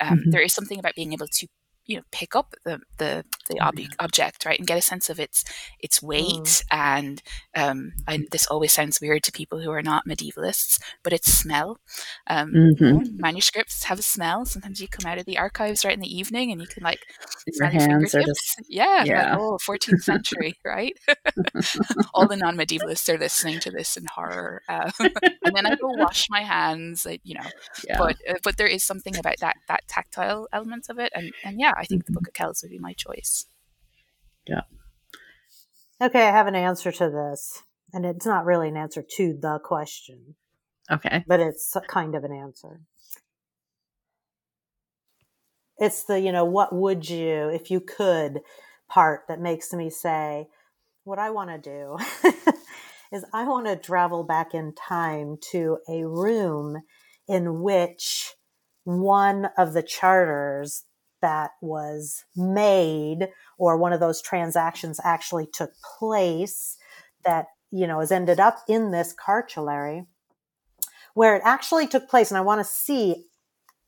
[0.00, 0.30] um, mm-hmm.
[0.30, 1.48] there is something about being able to
[1.90, 5.18] you know pick up the the, the ob- object right and get a sense of
[5.18, 5.44] its
[5.80, 6.64] its weight mm.
[6.70, 7.20] and
[7.56, 11.80] um and this always sounds weird to people who are not medievalists but it's smell
[12.28, 13.20] um mm-hmm.
[13.20, 16.52] manuscripts have a smell sometimes you come out of the archives right in the evening
[16.52, 17.00] and you can like
[17.46, 19.30] your hands are just yeah, yeah.
[19.30, 20.96] Like, oh 14th century right
[22.14, 26.28] all the non-medievalists are listening to this in horror um, and then I go wash
[26.30, 27.50] my hands like, you know
[27.84, 27.98] yeah.
[27.98, 31.58] but uh, but there is something about that that tactile element of it and and
[31.58, 32.28] yeah I think the Book mm-hmm.
[32.28, 33.46] of Kells would be my choice.
[34.46, 34.62] Yeah.
[36.00, 37.62] Okay, I have an answer to this,
[37.92, 40.36] and it's not really an answer to the question.
[40.90, 41.24] Okay.
[41.26, 42.80] But it's kind of an answer.
[45.78, 48.40] It's the, you know, what would you, if you could,
[48.88, 50.48] part that makes me say,
[51.04, 51.96] what I want to do
[53.12, 56.82] is I want to travel back in time to a room
[57.26, 58.34] in which
[58.84, 60.84] one of the charters
[61.22, 63.28] that was made
[63.58, 66.76] or one of those transactions actually took place
[67.24, 70.06] that you know has ended up in this cartulary
[71.14, 73.26] where it actually took place and i want to see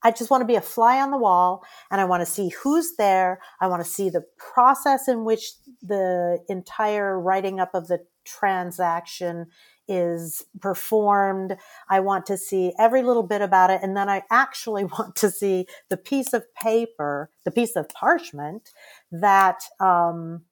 [0.02, 2.50] i just want to be a fly on the wall and i want to see
[2.62, 3.40] who's there.
[3.60, 9.46] I want to see the process in which the entire writing up of the transaction
[9.88, 11.56] is performed.
[11.88, 13.80] I want to see every little bit about it.
[13.82, 18.70] And then I actually want to see the piece of paper, the piece of parchment
[19.10, 20.42] that, um,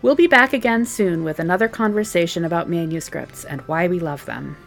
[0.02, 4.58] We'll be back again soon with another conversation about manuscripts and why we love them.